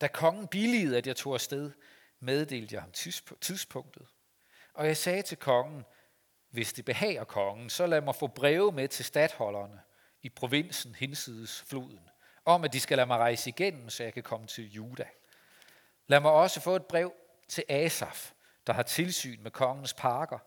Da 0.01 0.07
kongen 0.07 0.47
billigede, 0.47 0.97
at 0.97 1.07
jeg 1.07 1.15
tog 1.15 1.33
afsted, 1.33 1.71
meddelte 2.19 2.75
jeg 2.75 2.81
ham 2.81 2.91
tidspunktet. 3.41 4.07
Og 4.73 4.87
jeg 4.87 4.97
sagde 4.97 5.21
til 5.21 5.37
kongen, 5.37 5.85
hvis 6.49 6.73
det 6.73 6.85
behager 6.85 7.23
kongen, 7.23 7.69
så 7.69 7.85
lad 7.87 8.01
mig 8.01 8.15
få 8.15 8.27
breve 8.27 8.71
med 8.71 8.87
til 8.87 9.05
stadholderne 9.05 9.81
i 10.21 10.29
provinsen 10.29 10.95
hinsides 10.95 11.61
floden, 11.61 12.09
om 12.45 12.63
at 12.63 12.73
de 12.73 12.79
skal 12.79 12.97
lade 12.97 13.07
mig 13.07 13.17
rejse 13.17 13.49
igennem, 13.49 13.89
så 13.89 14.03
jeg 14.03 14.13
kan 14.13 14.23
komme 14.23 14.47
til 14.47 14.71
Juda. 14.71 15.07
Lad 16.07 16.19
mig 16.19 16.31
også 16.31 16.59
få 16.61 16.75
et 16.75 16.85
brev 16.85 17.13
til 17.47 17.63
Asaf, 17.69 18.33
der 18.67 18.73
har 18.73 18.83
tilsyn 18.83 19.43
med 19.43 19.51
kongens 19.51 19.93
parker, 19.93 20.39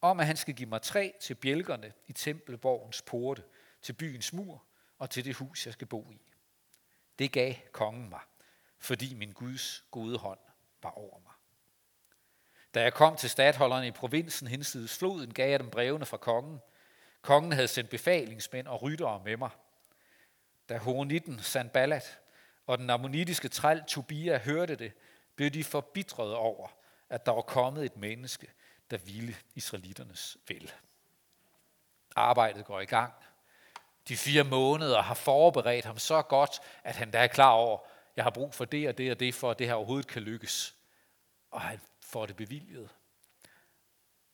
om 0.00 0.20
at 0.20 0.26
han 0.26 0.36
skal 0.36 0.54
give 0.54 0.68
mig 0.68 0.82
træ 0.82 1.10
til 1.20 1.34
bjælkerne 1.34 1.92
i 2.06 2.12
tempelborgens 2.12 3.02
porte, 3.02 3.42
til 3.82 3.92
byens 3.92 4.32
mur 4.32 4.64
og 4.98 5.10
til 5.10 5.24
det 5.24 5.34
hus, 5.36 5.66
jeg 5.66 5.72
skal 5.72 5.86
bo 5.86 6.10
i. 6.10 6.20
Det 7.18 7.32
gav 7.32 7.54
kongen 7.72 8.08
mig, 8.08 8.20
fordi 8.78 9.14
min 9.14 9.32
Guds 9.32 9.84
gode 9.90 10.18
hånd 10.18 10.38
var 10.82 10.90
over 10.90 11.18
mig. 11.18 11.32
Da 12.74 12.82
jeg 12.82 12.94
kom 12.94 13.16
til 13.16 13.30
stadholderne 13.30 13.86
i 13.86 13.90
provinsen 13.90 14.48
hinsides 14.48 14.98
floden, 14.98 15.34
gav 15.34 15.50
jeg 15.50 15.60
dem 15.60 15.70
brevene 15.70 16.06
fra 16.06 16.16
kongen. 16.16 16.60
Kongen 17.22 17.52
havde 17.52 17.68
sendt 17.68 17.90
befalingsmænd 17.90 18.66
og 18.66 18.82
ryttere 18.82 19.20
med 19.24 19.36
mig. 19.36 19.50
Da 20.68 20.78
Horonitten 20.78 21.38
Sanballat 21.38 22.18
og 22.66 22.78
den 22.78 22.90
ammonitiske 22.90 23.48
træl 23.48 23.84
Tobia 23.88 24.38
hørte 24.38 24.76
det, 24.76 24.92
blev 25.36 25.50
de 25.50 25.64
forbitrede 25.64 26.36
over, 26.36 26.68
at 27.08 27.26
der 27.26 27.32
var 27.32 27.42
kommet 27.42 27.84
et 27.84 27.96
menneske, 27.96 28.50
der 28.90 28.96
ville 28.96 29.36
israeliternes 29.54 30.36
vel. 30.48 30.72
Arbejdet 32.16 32.64
går 32.64 32.80
i 32.80 32.84
gang. 32.84 33.12
De 34.08 34.16
fire 34.16 34.44
måneder 34.44 35.02
har 35.02 35.14
forberedt 35.14 35.84
ham 35.84 35.98
så 35.98 36.22
godt, 36.22 36.60
at 36.84 36.96
han 36.96 37.10
da 37.10 37.18
er 37.18 37.26
klar 37.26 37.50
over, 37.50 37.78
jeg 38.16 38.24
har 38.24 38.30
brug 38.30 38.54
for 38.54 38.64
det 38.64 38.88
og 38.88 38.98
det 38.98 39.10
og 39.10 39.20
det, 39.20 39.34
for 39.34 39.50
at 39.50 39.58
det 39.58 39.66
her 39.66 39.74
overhovedet 39.74 40.06
kan 40.06 40.22
lykkes. 40.22 40.74
Og 41.50 41.60
han 41.60 41.80
får 42.08 42.26
det 42.26 42.36
bevilget. 42.36 42.88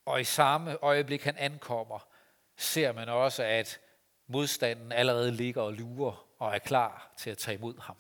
Og 0.05 0.21
i 0.21 0.25
samme 0.25 0.77
øjeblik, 0.83 1.23
han 1.23 1.37
ankommer, 1.37 2.09
ser 2.57 2.93
man 2.93 3.09
også, 3.09 3.43
at 3.43 3.81
modstanden 4.27 4.93
allerede 4.93 5.33
ligger 5.33 5.63
og 5.63 5.73
lurer 5.73 6.29
og 6.39 6.55
er 6.55 6.59
klar 6.59 7.15
til 7.19 7.31
at 7.31 7.39
tage 7.39 7.55
imod 7.55 7.81
ham. 7.81 7.97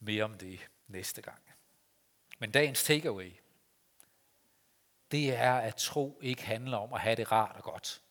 Mere 0.00 0.24
om 0.24 0.38
det 0.38 0.68
næste 0.86 1.22
gang. 1.22 1.42
Men 2.38 2.50
dagens 2.50 2.84
takeaway, 2.84 3.32
det 5.10 5.34
er, 5.34 5.54
at 5.54 5.76
tro 5.76 6.20
ikke 6.22 6.42
handler 6.42 6.76
om 6.76 6.92
at 6.92 7.00
have 7.00 7.16
det 7.16 7.32
rart 7.32 7.56
og 7.56 7.62
godt. 7.62 8.02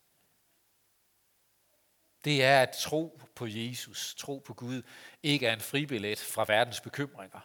Det 2.23 2.43
er 2.43 2.61
at 2.61 2.71
tro 2.71 3.21
på 3.35 3.47
Jesus, 3.47 4.15
tro 4.15 4.37
på 4.37 4.53
Gud, 4.53 4.81
ikke 5.23 5.47
er 5.47 5.53
en 5.53 5.61
fribillet 5.61 6.19
fra 6.19 6.45
verdens 6.47 6.81
bekymringer, 6.81 7.39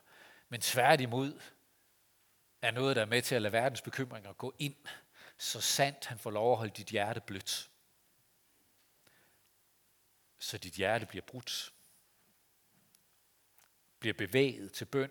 men 0.49 0.61
tværtimod 0.61 1.41
er 2.65 2.71
noget, 2.71 2.97
der 2.97 3.03
er 3.03 3.07
med 3.07 3.23
til 3.23 3.35
at 3.35 3.43
lade 3.43 3.53
verdens 3.53 3.83
bekymringer 3.83 4.33
gå 4.33 4.55
ind, 4.59 4.77
så 5.39 5.61
sandt 5.61 6.07
han 6.07 6.19
får 6.19 6.31
lov 6.31 6.53
at 6.53 6.59
holde 6.59 6.73
dit 6.73 6.87
hjerte 6.87 7.21
blødt. 7.21 7.71
Så 10.39 10.59
dit 10.59 10.75
hjerte 10.75 11.07
bliver 11.07 11.25
brudt. 11.27 11.73
Bliver 13.99 14.15
bevæget 14.15 14.73
til 14.73 14.85
bøn. 14.85 15.11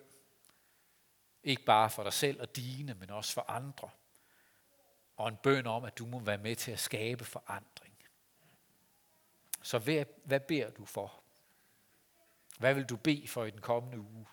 Ikke 1.43 1.63
bare 1.63 1.89
for 1.89 2.03
dig 2.03 2.13
selv 2.13 2.41
og 2.41 2.55
dine, 2.55 2.93
men 2.93 3.09
også 3.09 3.33
for 3.33 3.49
andre. 3.49 3.89
Og 5.15 5.27
en 5.27 5.37
bøn 5.37 5.67
om, 5.67 5.83
at 5.83 5.97
du 5.97 6.05
må 6.05 6.19
være 6.19 6.37
med 6.37 6.55
til 6.55 6.71
at 6.71 6.79
skabe 6.79 7.25
forandring. 7.25 7.97
Så 9.61 9.79
hvad, 9.79 10.05
hvad 10.25 10.39
beder 10.39 10.69
du 10.69 10.85
for? 10.85 11.23
Hvad 12.59 12.73
vil 12.73 12.85
du 12.85 12.97
bede 12.97 13.27
for 13.27 13.45
i 13.45 13.51
den 13.51 13.61
kommende 13.61 13.99
uge? 13.99 14.25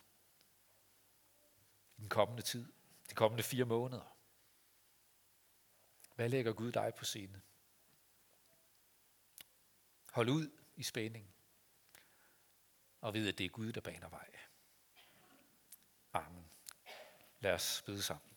I 1.97 2.01
den 2.01 2.09
kommende 2.09 2.43
tid? 2.43 2.73
De 3.11 3.15
kommende 3.15 3.43
fire 3.43 3.65
måneder? 3.65 4.17
Hvad 6.15 6.29
lægger 6.29 6.53
Gud 6.53 6.73
dig 6.73 6.93
på 6.95 7.05
scene? 7.05 7.43
Hold 10.13 10.29
ud 10.29 10.51
i 10.77 10.83
spænding 10.83 11.35
og 13.01 13.15
vid, 13.15 13.29
at 13.29 13.39
det 13.39 13.45
er 13.45 13.49
Gud, 13.49 13.73
der 13.73 13.81
baner 13.81 14.09
vej. 14.09 14.29
Amen. 16.13 16.51
Lad 17.41 17.53
os 17.53 17.83
bede 17.87 18.03
sammen. 18.03 18.37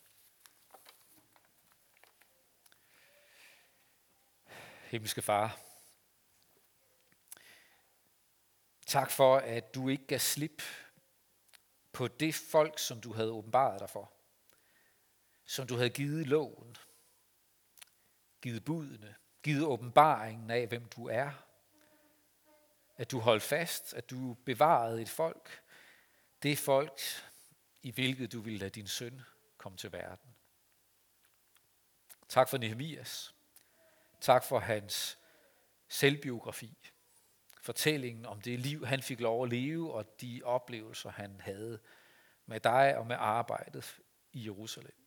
Himmelske 4.83 5.21
Far, 5.21 5.59
tak 8.85 9.11
for, 9.11 9.37
at 9.37 9.75
du 9.75 9.89
ikke 9.89 10.07
gav 10.07 10.19
slip 10.19 10.61
på 11.91 12.07
det 12.07 12.35
folk, 12.35 12.79
som 12.79 13.01
du 13.01 13.13
havde 13.13 13.31
åbenbaret 13.31 13.79
dig 13.79 13.89
for 13.89 14.13
som 15.45 15.67
du 15.67 15.75
havde 15.75 15.89
givet 15.89 16.27
loven, 16.27 16.77
givet 18.41 18.65
budene, 18.65 19.15
givet 19.43 19.65
åbenbaringen 19.65 20.49
af, 20.49 20.67
hvem 20.67 20.85
du 20.85 21.07
er. 21.07 21.31
At 22.97 23.11
du 23.11 23.19
holdt 23.19 23.43
fast, 23.43 23.93
at 23.93 24.09
du 24.09 24.33
bevarede 24.45 25.01
et 25.01 25.09
folk, 25.09 25.63
det 26.43 26.57
folk, 26.57 27.01
i 27.81 27.91
hvilket 27.91 28.31
du 28.31 28.41
ville 28.41 28.59
lade 28.59 28.69
din 28.69 28.87
søn 28.87 29.21
komme 29.57 29.77
til 29.77 29.91
verden. 29.91 30.35
Tak 32.29 32.49
for 32.49 32.57
Nehemias. 32.57 33.35
Tak 34.21 34.43
for 34.43 34.59
hans 34.59 35.19
selvbiografi. 35.87 36.77
Fortællingen 37.61 38.25
om 38.25 38.41
det 38.41 38.59
liv, 38.59 38.85
han 38.85 39.01
fik 39.01 39.19
lov 39.19 39.43
at 39.43 39.49
leve, 39.49 39.93
og 39.93 40.21
de 40.21 40.41
oplevelser, 40.43 41.09
han 41.09 41.41
havde 41.41 41.79
med 42.45 42.59
dig 42.59 42.97
og 42.97 43.07
med 43.07 43.15
arbejdet 43.19 43.99
i 44.31 44.45
Jerusalem. 44.45 45.02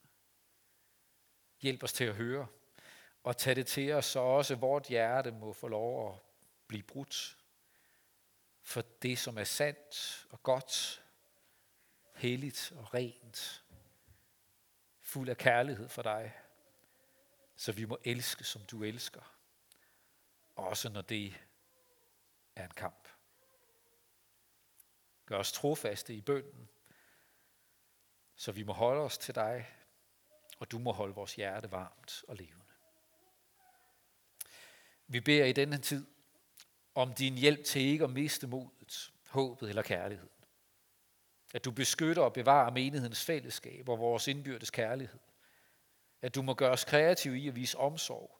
Hjælp 1.60 1.82
os 1.82 1.92
til 1.92 2.04
at 2.04 2.14
høre, 2.14 2.46
og 3.24 3.36
tage 3.36 3.54
det 3.54 3.66
til 3.66 3.92
os, 3.92 4.04
så 4.04 4.20
også 4.20 4.54
vort 4.54 4.86
hjerte 4.86 5.30
må 5.30 5.52
få 5.52 5.68
lov 5.68 6.12
at 6.12 6.20
blive 6.68 6.82
brudt 6.82 7.36
for 8.62 8.84
det, 9.02 9.18
som 9.18 9.38
er 9.38 9.44
sandt 9.44 10.26
og 10.30 10.42
godt, 10.42 11.02
helligt 12.14 12.72
og 12.76 12.94
rent, 12.94 13.64
fuld 15.00 15.28
af 15.28 15.36
kærlighed 15.36 15.88
for 15.88 16.02
dig, 16.02 16.32
så 17.56 17.72
vi 17.72 17.84
må 17.84 17.98
elske, 18.04 18.44
som 18.44 18.62
du 18.62 18.84
elsker, 18.84 19.36
også 20.56 20.88
når 20.88 21.02
det 21.02 21.34
er 22.56 22.64
en 22.64 22.70
kamp. 22.70 23.08
Gør 25.26 25.38
os 25.38 25.52
trofaste 25.52 26.14
i 26.14 26.20
bønden, 26.20 26.68
så 28.36 28.52
vi 28.52 28.62
må 28.62 28.72
holde 28.72 29.00
os 29.00 29.18
til 29.18 29.34
dig 29.34 29.76
og 30.58 30.70
du 30.70 30.78
må 30.78 30.92
holde 30.92 31.14
vores 31.14 31.34
hjerte 31.34 31.72
varmt 31.72 32.24
og 32.28 32.36
levende. 32.36 32.64
Vi 35.06 35.20
beder 35.20 35.44
i 35.44 35.52
denne 35.52 35.78
tid 35.78 36.06
om 36.94 37.14
din 37.14 37.34
hjælp 37.34 37.64
til 37.64 37.82
ikke 37.82 38.04
at 38.04 38.10
miste 38.10 38.46
modet, 38.46 39.12
håbet 39.28 39.68
eller 39.68 39.82
kærligheden. 39.82 40.30
At 41.54 41.64
du 41.64 41.70
beskytter 41.70 42.22
og 42.22 42.32
bevarer 42.32 42.70
menighedens 42.70 43.24
fællesskab 43.24 43.88
og 43.88 43.98
vores 43.98 44.28
indbyrdes 44.28 44.70
kærlighed. 44.70 45.20
At 46.22 46.34
du 46.34 46.42
må 46.42 46.54
gøre 46.54 46.70
os 46.70 46.84
kreative 46.84 47.38
i 47.38 47.48
at 47.48 47.56
vise 47.56 47.78
omsorg, 47.78 48.38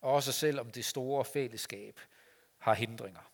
også 0.00 0.32
selvom 0.32 0.70
det 0.70 0.84
store 0.84 1.24
fællesskab 1.24 2.00
har 2.58 2.74
hindringer. 2.74 3.30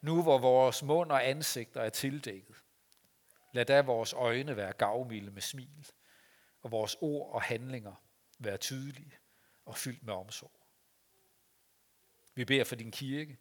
Nu 0.00 0.22
hvor 0.22 0.38
vores 0.38 0.82
mund 0.82 1.12
og 1.12 1.28
ansigter 1.28 1.80
er 1.80 1.90
tildækket, 1.90 2.56
lad 3.52 3.64
da 3.64 3.80
vores 3.80 4.12
øjne 4.12 4.56
være 4.56 4.72
gavmilde 4.72 5.30
med 5.30 5.42
smil 5.42 5.86
og 6.62 6.70
vores 6.70 6.96
ord 7.00 7.34
og 7.34 7.42
handlinger 7.42 7.94
være 8.38 8.56
tydelige 8.56 9.18
og 9.64 9.76
fyldt 9.76 10.02
med 10.02 10.14
omsorg. 10.14 10.52
Vi 12.34 12.44
beder 12.44 12.64
for 12.64 12.76
din 12.76 12.90
kirke 12.90 13.38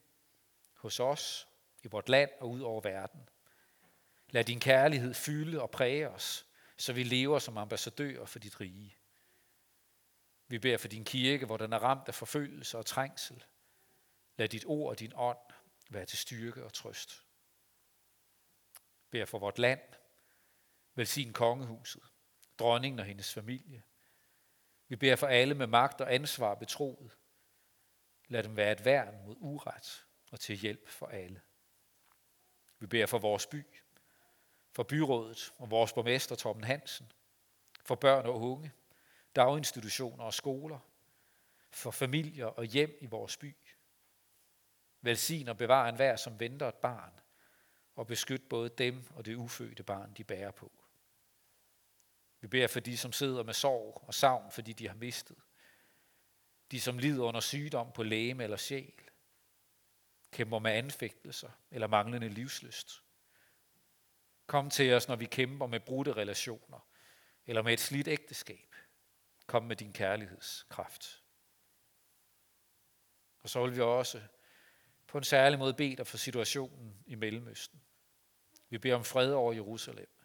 hos 0.74 1.00
os 1.00 1.48
i 1.84 1.88
vort 1.88 2.10
land 2.10 2.32
og 2.40 2.50
ud 2.50 2.62
over 2.62 2.82
verden. 2.82 3.30
Lad 4.30 4.44
din 4.44 4.60
kærlighed 4.60 5.14
fylde 5.14 5.62
og 5.62 5.72
præge 5.72 6.10
os, 6.10 6.46
så 6.78 6.94
vi 6.94 7.04
lever 7.04 7.40
som 7.40 7.58
ambassadører 7.58 8.26
for 8.26 8.40
dit 8.40 8.62
rige. 8.62 8.98
Vi 10.48 10.60
beder 10.60 10.78
for 10.78 10.88
din 10.88 11.06
kirke, 11.06 11.46
hvor 11.46 11.58
den 11.58 11.74
er 11.74 11.80
ramt 11.80 12.08
af 12.08 12.16
forfølgelse 12.16 12.78
og 12.78 12.86
trængsel. 12.86 13.44
Lad 14.38 14.48
dit 14.48 14.66
ord 14.66 14.90
og 14.90 15.00
din 15.00 15.14
ånd 15.16 15.38
være 15.90 16.06
til 16.06 16.18
styrke 16.18 16.66
og 16.66 16.74
trøst. 16.74 17.24
Bær 19.10 19.26
for 19.26 19.40
vort 19.40 19.60
land, 19.60 19.82
velsign 20.96 21.34
kongehuset, 21.34 22.04
dronningen 22.60 23.00
og 23.00 23.06
hendes 23.06 23.34
familie. 23.34 23.84
Vi 24.88 24.96
beder 24.96 25.16
for 25.16 25.28
alle 25.28 25.56
med 25.56 25.68
magt 25.68 26.02
og 26.02 26.14
ansvar 26.14 26.56
betroet. 26.56 27.12
Lad 28.28 28.44
dem 28.44 28.58
være 28.58 28.72
et 28.72 28.86
værn 28.86 29.26
mod 29.26 29.36
uret 29.40 30.06
og 30.32 30.40
til 30.40 30.56
hjælp 30.56 30.90
for 30.90 31.08
alle. 31.08 31.42
Vi 32.80 32.88
beder 32.88 33.06
for 33.06 33.18
vores 33.18 33.46
by, 33.46 33.66
for 34.72 34.84
byrådet 34.84 35.54
og 35.58 35.72
vores 35.72 35.94
borgmester 35.94 36.36
Torben 36.36 36.64
Hansen, 36.64 37.12
for 37.86 37.96
børn 37.96 38.26
og 38.26 38.42
unge, 38.42 38.72
daginstitutioner 39.36 40.24
og 40.24 40.34
skoler, 40.34 40.80
for 41.72 41.92
familier 41.92 42.46
og 42.46 42.66
hjem 42.66 42.98
i 43.02 43.06
vores 43.06 43.38
by. 43.38 43.56
Velsign 45.02 45.48
og 45.48 45.58
bevar 45.58 45.90
enhver, 45.90 46.16
som 46.16 46.40
venter 46.40 46.68
et 46.68 46.76
barn, 46.76 47.20
og 47.96 48.08
beskyt 48.08 48.50
både 48.50 48.70
dem 48.70 49.04
og 49.16 49.26
det 49.26 49.36
ufødte 49.36 49.84
barn, 49.84 50.14
de 50.14 50.24
bærer 50.24 50.52
på. 50.52 50.72
Vi 52.42 52.48
beder 52.48 52.68
for 52.68 52.80
de, 52.80 52.98
som 52.98 53.12
sidder 53.12 53.44
med 53.44 53.54
sorg 53.54 54.04
og 54.08 54.14
savn, 54.14 54.52
fordi 54.52 54.74
de 54.74 54.88
har 54.88 54.96
mistet. 54.96 55.38
De, 56.72 56.82
som 56.82 56.98
lider 56.98 57.24
under 57.24 57.40
sygdom 57.40 57.92
på 57.92 58.04
læme 58.04 58.44
eller 58.44 58.58
sjæl. 58.58 58.94
Kæmper 60.32 60.60
med 60.60 60.72
anfægtelser 60.72 61.50
eller 61.72 61.88
manglende 61.88 62.30
livsløst. 62.30 63.04
Kom 64.48 64.70
til 64.70 64.94
os, 64.94 65.08
når 65.08 65.16
vi 65.16 65.26
kæmper 65.26 65.68
med 65.68 65.80
brudte 65.80 66.14
relationer 66.14 66.80
eller 67.46 67.62
med 67.62 67.74
et 67.74 67.80
slidt 67.80 68.08
ægteskab. 68.08 68.76
Kom 69.48 69.64
med 69.64 69.76
din 69.76 69.94
kærlighedskraft. 69.94 71.24
Og 73.40 73.50
så 73.50 73.66
vil 73.66 73.76
vi 73.76 73.82
også 73.82 74.22
på 75.08 75.18
en 75.18 75.24
særlig 75.24 75.60
måde 75.60 75.74
bede 75.74 75.96
dig 75.96 76.08
for 76.08 76.18
situationen 76.18 77.04
i 77.06 77.16
Mellemøsten. 77.16 77.82
Vi 78.70 78.78
beder 78.78 78.96
om 78.96 79.04
fred 79.04 79.32
over 79.32 79.54
Jerusalem. 79.54 80.17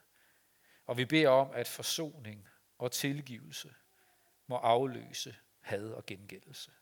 Og 0.87 0.97
vi 0.97 1.05
beder 1.05 1.29
om, 1.29 1.51
at 1.51 1.68
forsoning 1.68 2.49
og 2.79 2.92
tilgivelse 2.92 3.75
må 4.47 4.57
afløse 4.57 5.37
had 5.61 5.90
og 5.90 6.07
gengældelse. 6.07 6.73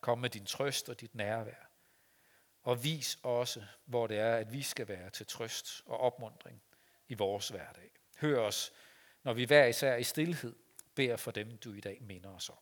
Kom 0.00 0.18
med 0.18 0.30
din 0.30 0.46
trøst 0.46 0.88
og 0.88 1.00
dit 1.00 1.14
nærvær. 1.14 1.70
Og 2.62 2.84
vis 2.84 3.18
også, 3.22 3.64
hvor 3.84 4.06
det 4.06 4.18
er, 4.18 4.36
at 4.36 4.52
vi 4.52 4.62
skal 4.62 4.88
være 4.88 5.10
til 5.10 5.26
trøst 5.26 5.82
og 5.86 6.00
opmundring 6.00 6.62
i 7.08 7.14
vores 7.14 7.48
hverdag. 7.48 7.90
Hør 8.20 8.38
os, 8.40 8.72
når 9.22 9.32
vi 9.32 9.44
hver 9.44 9.66
især 9.66 9.96
i 9.96 10.02
stillhed 10.02 10.56
beder 10.94 11.16
for 11.16 11.30
dem, 11.30 11.58
du 11.58 11.72
i 11.72 11.80
dag 11.80 12.02
minder 12.02 12.30
os 12.30 12.50
om. 12.50 12.58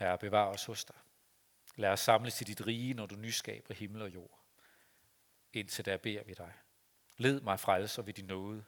Herre, 0.00 0.18
bevar 0.18 0.46
os 0.46 0.64
hos 0.64 0.84
dig. 0.84 0.96
Lad 1.76 1.90
os 1.90 2.00
samles 2.00 2.34
til 2.34 2.46
dit 2.46 2.66
rige, 2.66 2.94
når 2.94 3.06
du 3.06 3.14
nyskaber 3.14 3.74
himmel 3.74 4.02
og 4.02 4.14
jord. 4.14 4.40
Indtil 5.52 5.84
der 5.84 5.96
beder 5.96 6.24
vi 6.24 6.34
dig. 6.34 6.52
Led 7.16 7.40
mig 7.40 7.60
frelser 7.60 8.02
ved 8.02 8.14
din 8.14 8.24
nåde, 8.24 8.64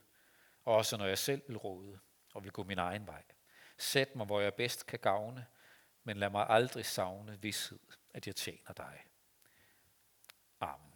også 0.64 0.96
når 0.96 1.06
jeg 1.06 1.18
selv 1.18 1.42
vil 1.48 1.56
råde 1.56 1.98
og 2.34 2.44
vil 2.44 2.52
gå 2.52 2.64
min 2.64 2.78
egen 2.78 3.06
vej. 3.06 3.22
Sæt 3.78 4.16
mig, 4.16 4.26
hvor 4.26 4.40
jeg 4.40 4.54
bedst 4.54 4.86
kan 4.86 4.98
gavne, 4.98 5.46
men 6.04 6.16
lad 6.16 6.30
mig 6.30 6.46
aldrig 6.48 6.86
savne 6.86 7.42
vidshed, 7.42 7.80
at 8.10 8.26
jeg 8.26 8.36
tjener 8.36 8.72
dig. 8.72 9.04
Amen. 10.60 10.91